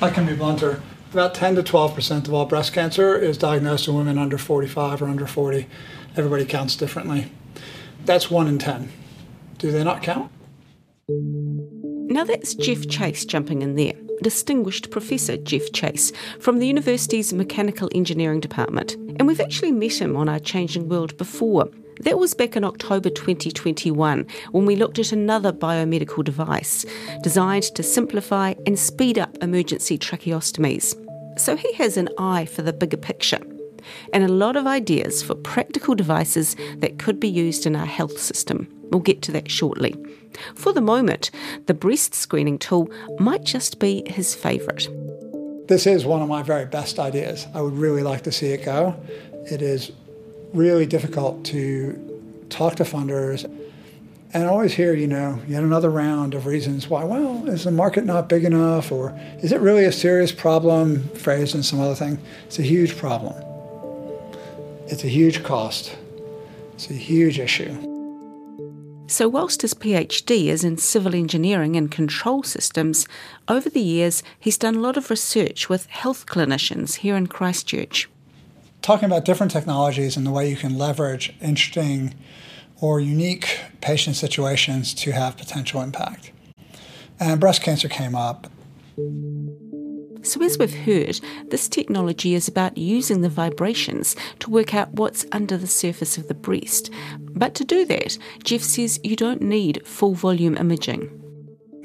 I 0.00 0.10
can 0.10 0.26
be 0.26 0.34
blunter. 0.34 0.82
About 1.12 1.34
10 1.34 1.56
to 1.56 1.62
12% 1.62 2.28
of 2.28 2.34
all 2.34 2.46
breast 2.46 2.72
cancer 2.72 3.16
is 3.16 3.36
diagnosed 3.36 3.88
in 3.88 3.94
women 3.94 4.18
under 4.18 4.38
45 4.38 5.02
or 5.02 5.06
under 5.06 5.26
40. 5.26 5.66
Everybody 6.16 6.44
counts 6.44 6.76
differently. 6.76 7.30
That's 8.04 8.30
1 8.30 8.48
in 8.48 8.58
10. 8.58 8.90
Do 9.58 9.70
they 9.72 9.84
not 9.84 10.02
count? 10.02 10.30
Now 11.08 12.24
that's 12.24 12.54
Geoff 12.54 12.88
Chase 12.88 13.24
jumping 13.24 13.62
in 13.62 13.74
there. 13.74 13.94
Distinguished 14.22 14.90
Professor 14.90 15.36
Geoff 15.36 15.72
Chase 15.72 16.12
from 16.40 16.58
the 16.58 16.66
university's 16.66 17.32
Mechanical 17.32 17.88
Engineering 17.94 18.40
Department. 18.40 18.94
And 19.18 19.26
we've 19.26 19.40
actually 19.40 19.72
met 19.72 20.00
him 20.00 20.16
on 20.16 20.28
Our 20.28 20.38
Changing 20.38 20.88
World 20.88 21.16
before. 21.16 21.68
That 22.00 22.18
was 22.18 22.34
back 22.34 22.56
in 22.56 22.64
October 22.64 23.10
2021 23.10 24.26
when 24.52 24.66
we 24.66 24.76
looked 24.76 24.98
at 24.98 25.12
another 25.12 25.52
biomedical 25.52 26.22
device 26.22 26.84
designed 27.22 27.74
to 27.74 27.82
simplify 27.82 28.54
and 28.66 28.78
speed 28.78 29.18
up 29.18 29.36
emergency 29.42 29.98
tracheostomies. 29.98 30.94
So 31.38 31.56
he 31.56 31.72
has 31.74 31.96
an 31.96 32.08
eye 32.18 32.46
for 32.46 32.62
the 32.62 32.72
bigger 32.72 32.96
picture 32.96 33.40
and 34.12 34.24
a 34.24 34.28
lot 34.28 34.56
of 34.56 34.66
ideas 34.66 35.22
for 35.22 35.34
practical 35.34 35.94
devices 35.94 36.56
that 36.78 36.98
could 36.98 37.18
be 37.20 37.28
used 37.28 37.66
in 37.66 37.76
our 37.76 37.86
health 37.86 38.18
system. 38.18 38.68
We'll 38.90 39.00
get 39.00 39.22
to 39.22 39.32
that 39.32 39.50
shortly. 39.50 39.94
For 40.54 40.72
the 40.72 40.80
moment, 40.80 41.30
the 41.66 41.74
breast 41.74 42.14
screening 42.14 42.58
tool 42.58 42.90
might 43.18 43.44
just 43.44 43.78
be 43.78 44.02
his 44.06 44.34
favourite. 44.34 44.88
This 45.68 45.86
is 45.86 46.06
one 46.06 46.22
of 46.22 46.28
my 46.28 46.42
very 46.42 46.64
best 46.64 46.98
ideas. 46.98 47.46
I 47.54 47.60
would 47.60 47.76
really 47.76 48.02
like 48.02 48.22
to 48.22 48.32
see 48.32 48.48
it 48.48 48.64
go. 48.64 48.96
It 49.50 49.60
is 49.60 49.92
really 50.54 50.86
difficult 50.86 51.44
to 51.46 52.46
talk 52.48 52.76
to 52.76 52.84
funders 52.84 53.44
and 54.34 54.46
always 54.46 54.74
hear, 54.74 54.94
you 54.94 55.06
know, 55.06 55.40
yet 55.46 55.62
another 55.62 55.90
round 55.90 56.34
of 56.34 56.46
reasons 56.46 56.88
why, 56.88 57.04
well, 57.04 57.48
is 57.48 57.64
the 57.64 57.70
market 57.70 58.04
not 58.04 58.28
big 58.28 58.44
enough 58.44 58.92
or 58.92 59.18
is 59.42 59.52
it 59.52 59.60
really 59.60 59.84
a 59.84 59.92
serious 59.92 60.32
problem, 60.32 61.08
phrased 61.10 61.54
in 61.54 61.62
some 61.62 61.80
other 61.80 61.94
thing? 61.94 62.18
It's 62.46 62.58
a 62.58 62.62
huge 62.62 62.96
problem. 62.96 63.34
It's 64.90 65.04
a 65.04 65.08
huge 65.08 65.42
cost. 65.42 65.94
It's 66.72 66.88
a 66.88 66.94
huge 66.94 67.38
issue. 67.38 67.74
So, 69.06 69.28
whilst 69.28 69.60
his 69.60 69.74
PhD 69.74 70.46
is 70.46 70.64
in 70.64 70.78
civil 70.78 71.14
engineering 71.14 71.76
and 71.76 71.90
control 71.90 72.42
systems, 72.42 73.06
over 73.48 73.68
the 73.68 73.82
years 73.82 74.22
he's 74.40 74.56
done 74.56 74.76
a 74.76 74.80
lot 74.80 74.96
of 74.96 75.10
research 75.10 75.68
with 75.68 75.86
health 75.86 76.24
clinicians 76.24 76.96
here 76.96 77.16
in 77.16 77.26
Christchurch. 77.26 78.08
Talking 78.80 79.06
about 79.06 79.26
different 79.26 79.52
technologies 79.52 80.16
and 80.16 80.26
the 80.26 80.30
way 80.30 80.48
you 80.48 80.56
can 80.56 80.78
leverage 80.78 81.34
interesting 81.42 82.14
or 82.80 82.98
unique 82.98 83.60
patient 83.82 84.16
situations 84.16 84.94
to 84.94 85.12
have 85.12 85.36
potential 85.36 85.82
impact. 85.82 86.32
And 87.20 87.38
breast 87.38 87.60
cancer 87.62 87.88
came 87.88 88.14
up. 88.14 88.46
So, 90.28 90.42
as 90.42 90.58
we've 90.58 90.74
heard, 90.74 91.20
this 91.46 91.68
technology 91.68 92.34
is 92.34 92.48
about 92.48 92.76
using 92.76 93.22
the 93.22 93.30
vibrations 93.30 94.14
to 94.40 94.50
work 94.50 94.74
out 94.74 94.92
what's 94.92 95.24
under 95.32 95.56
the 95.56 95.66
surface 95.66 96.18
of 96.18 96.28
the 96.28 96.34
breast. 96.34 96.90
But 97.18 97.54
to 97.54 97.64
do 97.64 97.86
that, 97.86 98.18
Geoff 98.44 98.62
says 98.62 99.00
you 99.02 99.16
don't 99.16 99.40
need 99.40 99.80
full 99.86 100.12
volume 100.12 100.58
imaging. 100.58 101.08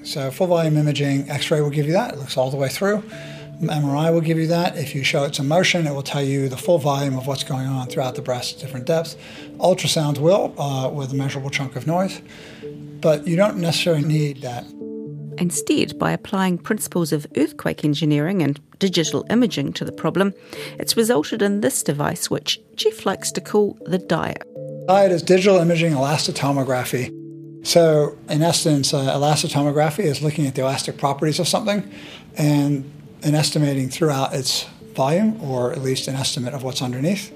So, 0.03 0.29
full 0.29 0.47
volume 0.47 0.75
imaging, 0.75 1.29
X 1.29 1.49
ray 1.51 1.62
will 1.62 1.69
give 1.69 1.86
you 1.86 1.93
that. 1.93 2.15
It 2.15 2.19
looks 2.19 2.36
all 2.36 2.51
the 2.51 2.58
way 2.58 2.67
through. 2.67 3.01
MRI 3.62 4.12
will 4.12 4.19
give 4.19 4.38
you 4.38 4.47
that. 4.47 4.77
If 4.77 4.93
you 4.93 5.06
show 5.06 5.23
it 5.23 5.36
some 5.36 5.47
motion, 5.47 5.88
it 5.88 5.93
will 5.93 6.03
tell 6.03 6.21
you 6.21 6.49
the 6.49 6.58
full 6.58 6.79
volume 6.79 7.17
of 7.17 7.27
what's 7.27 7.45
going 7.45 7.67
on 7.67 7.88
throughout 7.88 8.15
the 8.15 8.21
breast 8.21 8.56
at 8.56 8.60
different 8.60 8.86
depths. 8.86 9.15
Ultrasound 9.60 10.17
will, 10.17 10.53
uh, 10.60 10.89
with 10.89 11.13
a 11.13 11.15
measurable 11.15 11.49
chunk 11.49 11.77
of 11.77 11.88
noise, 11.88 12.21
but 12.99 13.25
you 13.25 13.38
don't 13.38 13.56
necessarily 13.56 14.03
need 14.03 14.41
that. 14.41 14.65
Instead, 15.38 15.98
by 15.98 16.12
applying 16.12 16.58
principles 16.58 17.12
of 17.12 17.28
earthquake 17.38 17.84
engineering 17.84 18.41
and 18.41 18.60
digital 18.80 19.26
imaging 19.30 19.74
to 19.74 19.86
the 19.86 19.91
problem, 19.91 20.34
it's 20.80 20.98
resulted 20.98 21.41
in 21.41 21.62
this 21.62 21.84
device, 21.84 22.30
which 22.30 22.60
Geoff 22.76 23.06
likes 23.06 23.32
to 23.32 23.41
call 23.41 23.78
the 23.86 23.98
DIET. 23.98 24.43
DIET 24.88 25.12
is 25.12 25.24
digital 25.24 25.60
imaging 25.60 25.93
elastotomography. 25.93 27.19
So, 27.65 28.17
in 28.30 28.41
essence, 28.41 28.93
uh, 28.93 29.15
elastotomography 29.15 30.04
is 30.04 30.22
looking 30.22 30.46
at 30.46 30.56
the 30.56 30.62
elastic 30.62 30.98
properties 30.98 31.39
of 31.39 31.48
something 31.48 31.89
and 32.38 32.91
an 33.24 33.36
estimating 33.36 33.89
throughout 33.89 34.34
its 34.34 34.65
volume, 34.93 35.41
or 35.41 35.72
at 35.72 35.82
least 35.82 36.08
an 36.08 36.15
estimate 36.15 36.54
of 36.54 36.63
what's 36.63 36.82
underneath. 36.82 37.34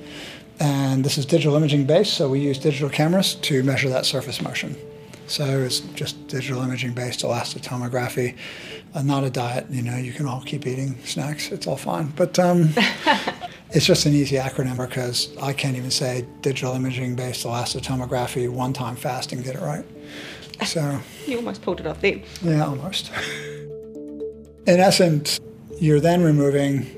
And 0.60 1.04
this 1.04 1.18
is 1.18 1.26
digital 1.26 1.56
imaging 1.56 1.86
based, 1.86 2.14
so 2.16 2.30
we 2.30 2.40
use 2.40 2.58
digital 2.58 2.90
cameras 2.90 3.36
to 3.36 3.64
measure 3.64 3.90
that 3.90 4.06
surface 4.06 4.42
motion. 4.42 4.76
So 5.28 5.44
it's 5.62 5.82
just 5.82 6.28
digital 6.28 6.62
imaging 6.62 6.94
based 6.94 7.22
elastotomography, 7.22 8.36
uh, 8.96 9.02
not 9.02 9.24
a 9.24 9.30
diet. 9.30 9.68
You 9.70 9.82
know, 9.82 9.98
you 9.98 10.14
can 10.14 10.26
all 10.26 10.42
keep 10.42 10.66
eating 10.66 10.98
snacks, 11.04 11.52
it's 11.52 11.68
all 11.68 11.78
fine. 11.78 12.14
But 12.16 12.40
um, 12.40 12.70
it's 13.72 13.86
just 13.86 14.06
an 14.06 14.14
easy 14.14 14.38
acronym 14.38 14.78
because 14.78 15.36
I 15.42 15.52
can't 15.54 15.76
even 15.76 15.92
say 15.92 16.26
digital 16.42 16.74
imaging 16.74 17.16
based 17.16 17.46
elastotomography 17.46 18.50
one 18.50 18.72
time 18.72 18.96
fast 18.96 19.34
and 19.34 19.44
get 19.44 19.56
it 19.56 19.62
right. 19.62 19.86
So 20.66 21.00
you 21.28 21.38
almost 21.38 21.62
pulled 21.62 21.82
it 21.82 21.88
off 21.88 22.00
there. 22.02 22.22
Yeah, 22.42 22.66
almost. 22.66 23.12
In 24.68 24.82
essence, 24.82 25.40
you're 25.80 26.00
then 26.00 26.22
removing 26.24 26.97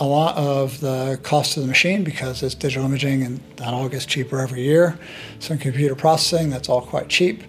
a 0.00 0.04
lot 0.04 0.36
of 0.36 0.80
the 0.80 1.18
cost 1.22 1.56
of 1.56 1.62
the 1.62 1.68
machine 1.68 2.04
because 2.04 2.42
it's 2.42 2.54
digital 2.54 2.84
imaging 2.84 3.22
and 3.22 3.40
that 3.56 3.74
all 3.74 3.88
gets 3.88 4.06
cheaper 4.06 4.38
every 4.38 4.62
year. 4.62 4.98
Some 5.38 5.58
computer 5.58 5.94
processing, 5.94 6.50
that's 6.50 6.68
all 6.68 6.80
quite 6.80 7.08
cheap. 7.08 7.42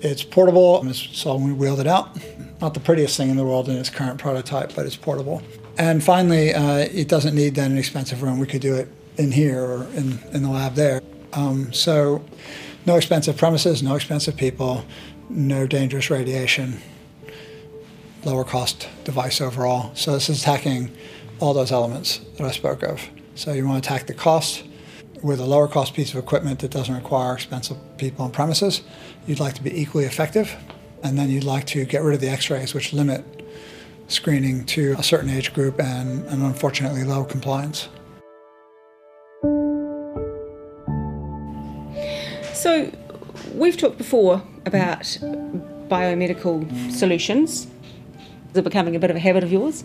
It's 0.00 0.22
portable, 0.22 0.92
so 0.94 1.36
we 1.36 1.52
wheeled 1.52 1.80
it 1.80 1.86
out. 1.86 2.18
Not 2.60 2.74
the 2.74 2.80
prettiest 2.80 3.16
thing 3.16 3.28
in 3.28 3.36
the 3.36 3.44
world 3.44 3.68
in 3.68 3.76
its 3.76 3.90
current 3.90 4.18
prototype, 4.18 4.74
but 4.74 4.86
it's 4.86 4.96
portable. 4.96 5.42
And 5.76 6.02
finally, 6.02 6.54
uh, 6.54 6.78
it 6.78 7.08
doesn't 7.08 7.34
need 7.34 7.54
then 7.54 7.72
an 7.72 7.78
expensive 7.78 8.22
room. 8.22 8.38
We 8.38 8.46
could 8.46 8.62
do 8.62 8.74
it 8.74 8.88
in 9.18 9.32
here 9.32 9.62
or 9.62 9.84
in, 9.94 10.18
in 10.32 10.42
the 10.42 10.50
lab 10.50 10.74
there. 10.74 11.02
Um, 11.34 11.72
so, 11.72 12.24
no 12.86 12.96
expensive 12.96 13.36
premises, 13.36 13.82
no 13.82 13.94
expensive 13.94 14.36
people, 14.36 14.84
no 15.28 15.66
dangerous 15.66 16.10
radiation 16.10 16.80
lower 18.24 18.44
cost 18.44 18.88
device 19.04 19.40
overall. 19.40 19.94
So 19.94 20.12
this 20.12 20.28
is 20.28 20.42
attacking 20.42 20.90
all 21.40 21.54
those 21.54 21.72
elements 21.72 22.20
that 22.36 22.46
I 22.46 22.50
spoke 22.50 22.82
of. 22.82 23.08
So 23.34 23.52
you 23.52 23.66
want 23.66 23.82
to 23.82 23.88
attack 23.88 24.06
the 24.06 24.14
cost 24.14 24.64
with 25.22 25.40
a 25.40 25.44
lower 25.44 25.68
cost 25.68 25.94
piece 25.94 26.12
of 26.12 26.18
equipment 26.18 26.60
that 26.60 26.70
doesn't 26.70 26.94
require 26.94 27.34
expensive 27.34 27.76
people 27.98 28.24
and 28.24 28.32
premises. 28.32 28.82
You'd 29.26 29.40
like 29.40 29.54
to 29.54 29.62
be 29.62 29.80
equally 29.80 30.04
effective, 30.04 30.54
and 31.02 31.18
then 31.18 31.30
you'd 31.30 31.44
like 31.44 31.66
to 31.68 31.84
get 31.84 32.02
rid 32.02 32.14
of 32.14 32.20
the 32.20 32.28
x-rays 32.28 32.74
which 32.74 32.92
limit 32.92 33.24
screening 34.08 34.64
to 34.66 34.94
a 34.98 35.02
certain 35.02 35.30
age 35.30 35.52
group 35.52 35.80
and, 35.80 36.24
and 36.26 36.42
unfortunately 36.42 37.04
low 37.04 37.24
compliance. 37.24 37.88
So 42.52 42.92
we've 43.54 43.76
talked 43.76 43.98
before 43.98 44.42
about 44.66 45.02
biomedical 45.88 46.92
solutions 46.92 47.66
is 48.52 48.56
it 48.56 48.64
becoming 48.64 48.96
a 48.96 48.98
bit 48.98 49.10
of 49.10 49.16
a 49.16 49.20
habit 49.20 49.44
of 49.44 49.52
yours? 49.52 49.84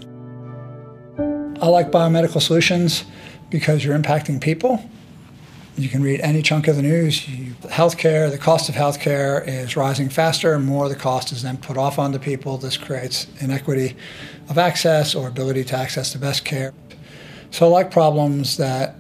I 1.66 1.68
like 1.70 1.90
biomedical 1.90 2.44
solutions 2.44 3.06
because 3.50 3.84
you're 3.84 3.98
impacting 3.98 4.40
people. 4.40 4.88
You 5.76 5.90
can 5.90 6.04
read 6.04 6.22
any 6.22 6.44
chunk 6.44 6.68
of 6.68 6.76
the 6.76 6.84
news. 6.84 7.28
You, 7.28 7.56
healthcare, 7.64 8.30
the 8.30 8.38
cost 8.38 8.70
of 8.70 8.76
healthcare 8.76 9.44
is 9.48 9.76
rising 9.76 10.10
faster, 10.10 10.54
and 10.54 10.64
more 10.64 10.88
the 10.90 10.96
cost 10.96 11.32
is 11.32 11.42
then 11.42 11.58
put 11.58 11.76
off 11.76 11.98
onto 11.98 12.20
people. 12.20 12.60
This 12.60 12.78
creates 12.78 13.26
inequity 13.40 13.96
of 14.48 14.60
access 14.60 15.16
or 15.16 15.28
ability 15.28 15.64
to 15.64 15.76
access 15.76 16.14
the 16.14 16.20
best 16.20 16.46
care. 16.46 16.72
So, 17.50 17.66
I 17.66 17.70
like 17.70 17.90
problems 17.90 18.58
that 18.58 18.98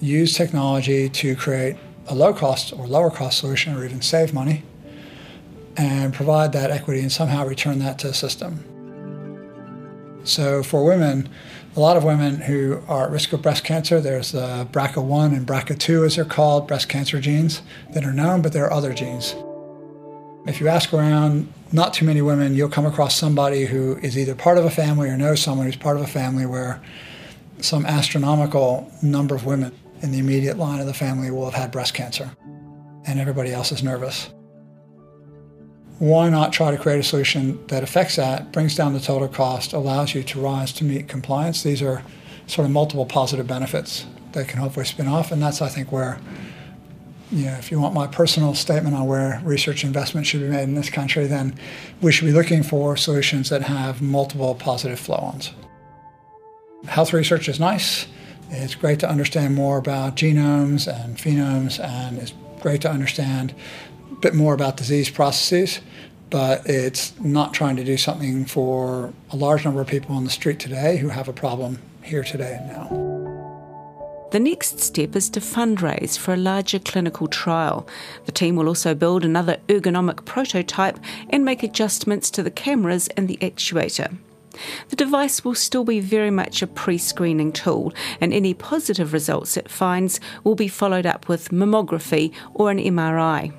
use 0.00 0.34
technology 0.34 1.08
to 1.08 1.36
create 1.36 1.76
a 2.08 2.16
low 2.16 2.34
cost 2.34 2.72
or 2.72 2.88
lower 2.88 3.12
cost 3.12 3.38
solution 3.38 3.76
or 3.76 3.84
even 3.84 4.02
save 4.02 4.34
money 4.34 4.64
and 5.76 6.12
provide 6.12 6.52
that 6.54 6.72
equity 6.72 6.98
and 6.98 7.12
somehow 7.12 7.46
return 7.46 7.78
that 7.78 8.00
to 8.00 8.08
the 8.08 8.14
system. 8.14 8.64
So 10.28 10.62
for 10.62 10.84
women, 10.84 11.28
a 11.78 11.80
lot 11.80 11.96
of 11.96 12.02
women 12.02 12.40
who 12.40 12.82
are 12.88 13.04
at 13.04 13.12
risk 13.12 13.32
of 13.32 13.40
breast 13.40 13.62
cancer, 13.62 14.00
there's 14.00 14.34
uh, 14.34 14.64
BRCA1 14.72 15.32
and 15.32 15.46
BRCA2, 15.46 16.06
as 16.06 16.16
they're 16.16 16.24
called, 16.24 16.66
breast 16.66 16.88
cancer 16.88 17.20
genes 17.20 17.62
that 17.92 18.04
are 18.04 18.12
known, 18.12 18.42
but 18.42 18.52
there 18.52 18.64
are 18.64 18.72
other 18.72 18.92
genes. 18.92 19.36
If 20.44 20.60
you 20.60 20.66
ask 20.66 20.92
around, 20.92 21.52
not 21.70 21.94
too 21.94 22.04
many 22.04 22.20
women, 22.20 22.56
you'll 22.56 22.68
come 22.68 22.84
across 22.84 23.14
somebody 23.14 23.64
who 23.64 23.96
is 23.98 24.18
either 24.18 24.34
part 24.34 24.58
of 24.58 24.64
a 24.64 24.70
family 24.70 25.08
or 25.08 25.16
knows 25.16 25.40
someone 25.40 25.66
who's 25.66 25.76
part 25.76 25.96
of 25.96 26.02
a 26.02 26.08
family 26.08 26.46
where 26.46 26.82
some 27.60 27.86
astronomical 27.86 28.92
number 29.00 29.36
of 29.36 29.44
women 29.44 29.72
in 30.02 30.10
the 30.10 30.18
immediate 30.18 30.58
line 30.58 30.80
of 30.80 30.86
the 30.86 30.94
family 30.94 31.30
will 31.30 31.44
have 31.44 31.54
had 31.54 31.70
breast 31.70 31.94
cancer, 31.94 32.32
and 33.06 33.20
everybody 33.20 33.52
else 33.52 33.70
is 33.70 33.84
nervous 33.84 34.30
why 35.98 36.28
not 36.28 36.52
try 36.52 36.70
to 36.70 36.78
create 36.78 37.00
a 37.00 37.02
solution 37.02 37.64
that 37.68 37.82
affects 37.82 38.16
that, 38.16 38.52
brings 38.52 38.76
down 38.76 38.92
the 38.92 39.00
total 39.00 39.28
cost, 39.28 39.72
allows 39.72 40.14
you 40.14 40.22
to 40.22 40.40
rise 40.40 40.72
to 40.74 40.84
meet 40.84 41.08
compliance? 41.08 41.62
These 41.62 41.82
are 41.82 42.02
sort 42.46 42.64
of 42.64 42.70
multiple 42.70 43.04
positive 43.04 43.46
benefits 43.46 44.06
that 44.32 44.46
can 44.48 44.60
hopefully 44.60 44.86
spin 44.86 45.08
off, 45.08 45.32
and 45.32 45.42
that's 45.42 45.60
I 45.60 45.68
think 45.68 45.90
where 45.90 46.20
you 47.30 47.44
know, 47.44 47.52
if 47.54 47.70
you 47.70 47.78
want 47.78 47.94
my 47.94 48.06
personal 48.06 48.54
statement 48.54 48.94
on 48.94 49.06
where 49.06 49.40
research 49.44 49.84
investment 49.84 50.26
should 50.26 50.40
be 50.40 50.48
made 50.48 50.62
in 50.62 50.74
this 50.74 50.88
country, 50.88 51.26
then 51.26 51.54
we 52.00 52.10
should 52.10 52.24
be 52.24 52.32
looking 52.32 52.62
for 52.62 52.96
solutions 52.96 53.50
that 53.50 53.62
have 53.62 54.00
multiple 54.00 54.54
positive 54.54 54.98
flow-ons. 54.98 55.52
Health 56.86 57.12
research 57.12 57.48
is 57.48 57.60
nice. 57.60 58.06
It's 58.50 58.74
great 58.74 59.00
to 59.00 59.10
understand 59.10 59.54
more 59.54 59.76
about 59.76 60.16
genomes 60.16 60.86
and 60.86 61.18
phenomes, 61.18 61.78
and 61.78 62.18
it's 62.18 62.32
great 62.60 62.80
to 62.82 62.90
understand 62.90 63.54
bit 64.20 64.34
more 64.34 64.54
about 64.54 64.76
disease 64.76 65.10
processes, 65.10 65.80
but 66.30 66.66
it's 66.66 67.18
not 67.20 67.54
trying 67.54 67.76
to 67.76 67.84
do 67.84 67.96
something 67.96 68.44
for 68.44 69.12
a 69.30 69.36
large 69.36 69.64
number 69.64 69.80
of 69.80 69.86
people 69.86 70.14
on 70.14 70.24
the 70.24 70.30
street 70.30 70.58
today 70.58 70.98
who 70.98 71.08
have 71.08 71.28
a 71.28 71.32
problem 71.32 71.78
here 72.02 72.24
today 72.24 72.58
and 72.60 72.68
now. 72.68 73.18
The 74.30 74.40
next 74.40 74.80
step 74.80 75.16
is 75.16 75.30
to 75.30 75.40
fundraise 75.40 76.18
for 76.18 76.34
a 76.34 76.36
larger 76.36 76.78
clinical 76.78 77.28
trial. 77.28 77.88
The 78.26 78.32
team 78.32 78.56
will 78.56 78.68
also 78.68 78.94
build 78.94 79.24
another 79.24 79.56
ergonomic 79.68 80.26
prototype 80.26 80.98
and 81.30 81.46
make 81.46 81.62
adjustments 81.62 82.30
to 82.32 82.42
the 82.42 82.50
cameras 82.50 83.08
and 83.16 83.26
the 83.26 83.38
actuator. 83.38 84.18
The 84.90 84.96
device 84.96 85.44
will 85.44 85.54
still 85.54 85.84
be 85.84 86.00
very 86.00 86.30
much 86.30 86.60
a 86.60 86.66
pre 86.66 86.98
screening 86.98 87.52
tool, 87.52 87.94
and 88.20 88.34
any 88.34 88.52
positive 88.52 89.14
results 89.14 89.56
it 89.56 89.70
finds 89.70 90.20
will 90.44 90.56
be 90.56 90.68
followed 90.68 91.06
up 91.06 91.28
with 91.28 91.50
mammography 91.50 92.32
or 92.52 92.70
an 92.70 92.78
MRI 92.78 93.54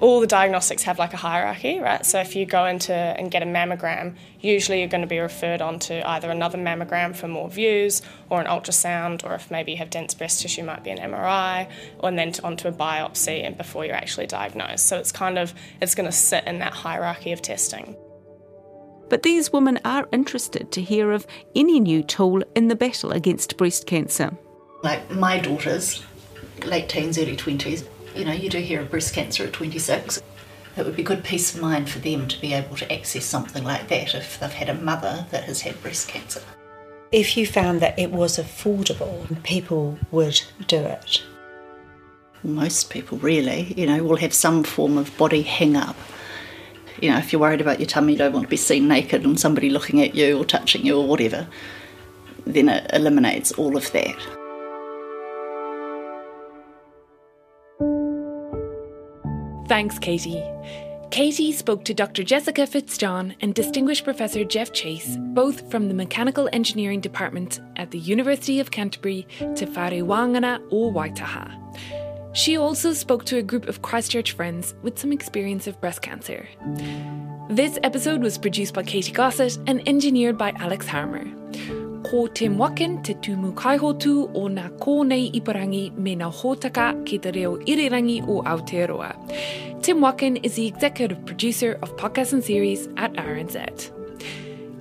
all 0.00 0.20
the 0.20 0.26
diagnostics 0.26 0.82
have 0.84 0.98
like 0.98 1.12
a 1.12 1.18
hierarchy, 1.18 1.78
right? 1.78 2.04
So 2.04 2.20
if 2.20 2.34
you 2.34 2.46
go 2.46 2.64
into 2.64 2.92
and 2.94 3.30
get 3.30 3.42
a 3.42 3.46
mammogram, 3.46 4.16
usually 4.40 4.80
you're 4.80 4.88
going 4.88 5.02
to 5.02 5.06
be 5.06 5.18
referred 5.18 5.60
on 5.60 5.78
to 5.80 6.08
either 6.08 6.30
another 6.30 6.58
mammogram 6.58 7.14
for 7.14 7.28
more 7.28 7.50
views 7.50 8.00
or 8.30 8.40
an 8.40 8.46
ultrasound, 8.46 9.24
or 9.24 9.34
if 9.34 9.50
maybe 9.50 9.72
you 9.72 9.78
have 9.78 9.90
dense 9.90 10.14
breast 10.14 10.40
tissue, 10.40 10.62
might 10.62 10.82
be 10.82 10.90
an 10.90 10.98
MRI, 10.98 11.70
and 12.02 12.18
then 12.18 12.32
onto 12.42 12.68
a 12.68 12.72
biopsy 12.72 13.44
and 13.44 13.56
before 13.56 13.84
you're 13.84 13.94
actually 13.94 14.26
diagnosed. 14.26 14.86
So 14.86 14.96
it's 14.98 15.12
kind 15.12 15.38
of 15.38 15.52
it's 15.80 15.94
going 15.94 16.08
to 16.08 16.16
sit 16.16 16.44
in 16.46 16.58
that 16.60 16.72
hierarchy 16.72 17.32
of 17.32 17.42
testing. 17.42 17.96
But 19.10 19.24
these 19.24 19.52
women 19.52 19.80
are 19.84 20.08
interested 20.12 20.70
to 20.72 20.80
hear 20.80 21.10
of 21.10 21.26
any 21.56 21.80
new 21.80 22.02
tool 22.02 22.42
in 22.54 22.68
the 22.68 22.76
battle 22.76 23.10
against 23.10 23.56
breast 23.56 23.86
cancer. 23.86 24.30
Like 24.84 25.10
my 25.10 25.40
daughters, 25.40 26.04
late 26.64 26.88
teens, 26.88 27.18
early 27.18 27.36
20s, 27.36 27.84
you 28.14 28.24
know, 28.24 28.32
you 28.32 28.48
do 28.48 28.58
hear 28.58 28.80
of 28.80 28.90
breast 28.90 29.14
cancer 29.14 29.44
at 29.44 29.52
26. 29.52 30.22
It 30.76 30.84
would 30.84 30.96
be 30.96 31.02
good 31.02 31.24
peace 31.24 31.54
of 31.54 31.60
mind 31.60 31.90
for 31.90 31.98
them 31.98 32.28
to 32.28 32.40
be 32.40 32.52
able 32.52 32.76
to 32.76 32.92
access 32.92 33.24
something 33.24 33.64
like 33.64 33.88
that 33.88 34.14
if 34.14 34.38
they've 34.38 34.52
had 34.52 34.68
a 34.68 34.74
mother 34.74 35.26
that 35.30 35.44
has 35.44 35.62
had 35.62 35.80
breast 35.82 36.08
cancer. 36.08 36.42
If 37.12 37.36
you 37.36 37.44
found 37.46 37.80
that 37.80 37.98
it 37.98 38.12
was 38.12 38.38
affordable, 38.38 39.42
people 39.42 39.98
would 40.10 40.40
do 40.68 40.78
it. 40.78 41.22
Most 42.42 42.88
people, 42.88 43.18
really, 43.18 43.74
you 43.76 43.86
know, 43.86 44.02
will 44.02 44.16
have 44.16 44.32
some 44.32 44.62
form 44.62 44.96
of 44.96 45.16
body 45.18 45.42
hang 45.42 45.76
up. 45.76 45.96
You 47.00 47.10
know, 47.10 47.18
if 47.18 47.32
you're 47.32 47.40
worried 47.40 47.60
about 47.60 47.80
your 47.80 47.86
tummy, 47.86 48.12
you 48.12 48.18
don't 48.18 48.32
want 48.32 48.44
to 48.44 48.50
be 48.50 48.56
seen 48.56 48.88
naked 48.88 49.24
and 49.24 49.38
somebody 49.38 49.70
looking 49.70 50.00
at 50.02 50.14
you 50.14 50.38
or 50.38 50.44
touching 50.44 50.86
you 50.86 50.98
or 50.98 51.06
whatever. 51.06 51.46
then 52.46 52.68
it 52.68 52.90
eliminates 52.92 53.52
all 53.52 53.76
of 53.76 53.90
that. 53.92 54.16
Thanks, 59.70 60.00
Katy. 60.00 60.42
Katy 61.12 61.52
spoke 61.52 61.84
to 61.84 61.94
Dr. 61.94 62.24
Jessica 62.24 62.62
Fitzjohn 62.62 63.36
and 63.40 63.54
Distinguished 63.54 64.02
Professor 64.02 64.42
Geoff 64.42 64.72
Chase, 64.72 65.16
both 65.16 65.70
from 65.70 65.86
the 65.86 65.94
Mechanical 65.94 66.48
Engineering 66.52 66.98
Department 66.98 67.60
at 67.76 67.92
the 67.92 68.00
University 68.00 68.58
of 68.58 68.72
Canterbury, 68.72 69.28
Te 69.54 69.66
Whare 69.66 70.02
Wānanga 70.02 70.60
o 70.72 70.90
Waitaha. 70.90 71.54
She 72.36 72.56
also 72.56 72.92
spoke 72.92 73.24
to 73.26 73.38
a 73.38 73.44
group 73.44 73.68
of 73.68 73.80
Christchurch 73.80 74.32
friends 74.32 74.74
with 74.82 74.98
some 74.98 75.12
experience 75.12 75.68
of 75.68 75.80
breast 75.80 76.02
cancer. 76.02 76.48
This 77.48 77.78
episode 77.84 78.22
was 78.22 78.38
produced 78.38 78.74
by 78.74 78.82
Katy 78.82 79.12
Gosset 79.12 79.56
and 79.68 79.88
engineered 79.88 80.36
by 80.36 80.50
Alex 80.56 80.88
Harmer. 80.88 81.28
Ko 82.02 82.26
Tim 82.26 82.56
Watkin 82.56 83.02
te 83.02 83.14
tumu 83.14 83.52
kaihotu 83.52 84.30
o 84.34 84.48
nā 84.48 84.70
kōnei 84.78 85.30
iparangi 85.38 85.96
me 85.96 86.16
nā 86.16 86.30
hōtaka 86.32 87.04
ki 87.06 87.18
te 87.18 87.30
reo 87.30 87.58
irirangi 87.58 88.22
o 88.26 88.40
Aotearoa. 88.42 89.82
Tim 89.82 90.00
Watkin 90.00 90.36
is 90.36 90.54
the 90.54 90.66
executive 90.66 91.24
producer 91.26 91.78
of 91.82 91.94
podcasts 91.96 92.32
and 92.32 92.42
series 92.42 92.88
at 92.96 93.12
RNZ. 93.12 93.92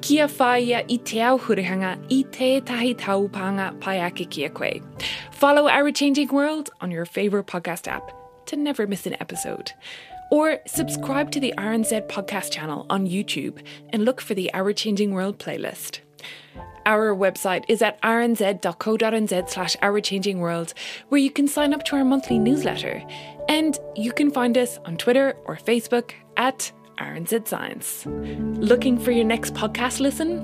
Kia 0.02 0.28
whaia 0.28 0.84
i 0.90 0.98
te 0.98 1.22
au 1.22 1.38
hurihanga 1.38 1.98
i 2.10 2.24
tētahi 2.24 2.96
taupanga 2.96 3.80
pai 3.82 3.98
ake 4.08 4.30
kia 4.30 4.50
koe. 4.50 4.82
Follow 5.32 5.68
Our 5.68 5.92
Changing 5.92 6.30
World 6.30 6.70
on 6.82 6.90
your 6.90 7.06
favourite 7.06 7.48
podcast 7.48 7.88
app 7.88 8.12
to 8.46 8.56
never 8.56 8.88
miss 8.88 9.06
an 9.06 9.16
episode. 9.20 9.74
Or 10.32 10.60
subscribe 10.68 11.32
to 11.32 11.40
the 11.40 11.54
RNZ 11.58 12.08
podcast 12.08 12.52
channel 12.52 12.86
on 12.90 13.08
YouTube 13.08 13.62
and 13.90 14.06
look 14.06 14.22
for 14.22 14.36
the 14.36 14.54
Our 14.54 14.74
Changing 14.74 15.12
World 15.12 15.38
playlist. 15.38 16.00
Our 16.86 17.16
website 17.16 17.66
is 17.68 17.82
at 17.82 18.02
rnz.co.nz 18.02 19.50
slash 19.50 19.76
Our 19.82 20.02
Changing 20.02 20.40
World, 20.40 20.74
where 21.10 21.22
you 21.22 21.30
can 21.30 21.48
sign 21.48 21.74
up 21.74 21.84
to 21.86 21.96
our 21.96 22.06
monthly 22.06 22.40
newsletter. 22.40 23.04
And 23.48 23.78
you 23.96 24.12
can 24.12 24.32
find 24.32 24.58
us 24.58 24.80
on 24.86 24.98
Twitter 24.98 25.38
or 25.46 25.56
Facebook 25.56 26.12
at 26.38 26.72
RNZ 26.98 27.48
Science. 27.48 28.06
Looking 28.06 28.98
for 28.98 29.12
your 29.12 29.26
next 29.26 29.54
podcast 29.54 30.00
listen? 30.00 30.42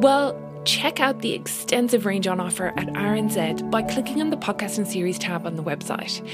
Well, 0.00 0.36
check 0.64 1.00
out 1.00 1.20
the 1.20 1.32
extensive 1.32 2.06
range 2.06 2.26
on 2.26 2.40
offer 2.40 2.68
at 2.76 2.88
RNZ 2.88 3.70
by 3.70 3.82
clicking 3.82 4.20
on 4.20 4.30
the 4.30 4.36
podcast 4.36 4.78
and 4.78 4.86
series 4.86 5.18
tab 5.18 5.46
on 5.46 5.56
the 5.56 5.62
website. 5.62 6.26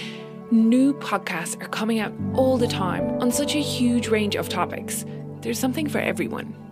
New 0.51 0.95
podcasts 0.95 1.61
are 1.63 1.69
coming 1.69 1.99
out 1.99 2.13
all 2.35 2.59
the 2.59 2.69
time 2.69 3.21
on 3.21 3.31
such 3.31 3.55
a 3.55 3.61
huge 3.61 4.09
range 4.09 4.37
of 4.37 4.49
topics. 4.49 5.05
There's 5.41 5.59
something 5.59 5.89
for 5.89 5.99
everyone. 5.99 6.64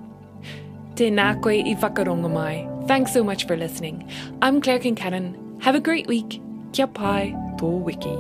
Tēnā 0.94 1.40
koe 1.42 1.56
i 1.56 1.74
whakaronga 1.74 2.30
mai. 2.32 2.68
Thanks 2.86 3.12
so 3.12 3.24
much 3.24 3.46
for 3.46 3.56
listening. 3.56 4.08
I'm 4.42 4.60
Claire 4.60 4.78
Concannon. 4.78 5.62
Have 5.62 5.74
a 5.74 5.80
great 5.80 6.06
week. 6.06 6.40
Kia 6.72 6.86
pai 6.86 7.34
tō 7.56 7.80
wiki. 7.80 8.16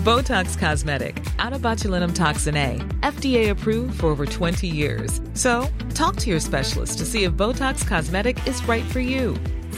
Botox 0.00 0.58
Cosmetic, 0.58 1.22
out 1.38 1.52
of 1.52 1.60
botulinum 1.60 2.14
toxin 2.14 2.56
A, 2.56 2.78
FDA 3.00 3.50
approved 3.50 4.00
for 4.00 4.06
over 4.06 4.24
20 4.24 4.66
years. 4.66 5.20
So, 5.34 5.68
talk 5.92 6.16
to 6.16 6.30
your 6.30 6.40
specialist 6.40 6.96
to 6.98 7.04
see 7.04 7.24
if 7.24 7.32
Botox 7.32 7.86
Cosmetic 7.86 8.44
is 8.46 8.66
right 8.66 8.84
for 8.84 9.00
you. 9.00 9.36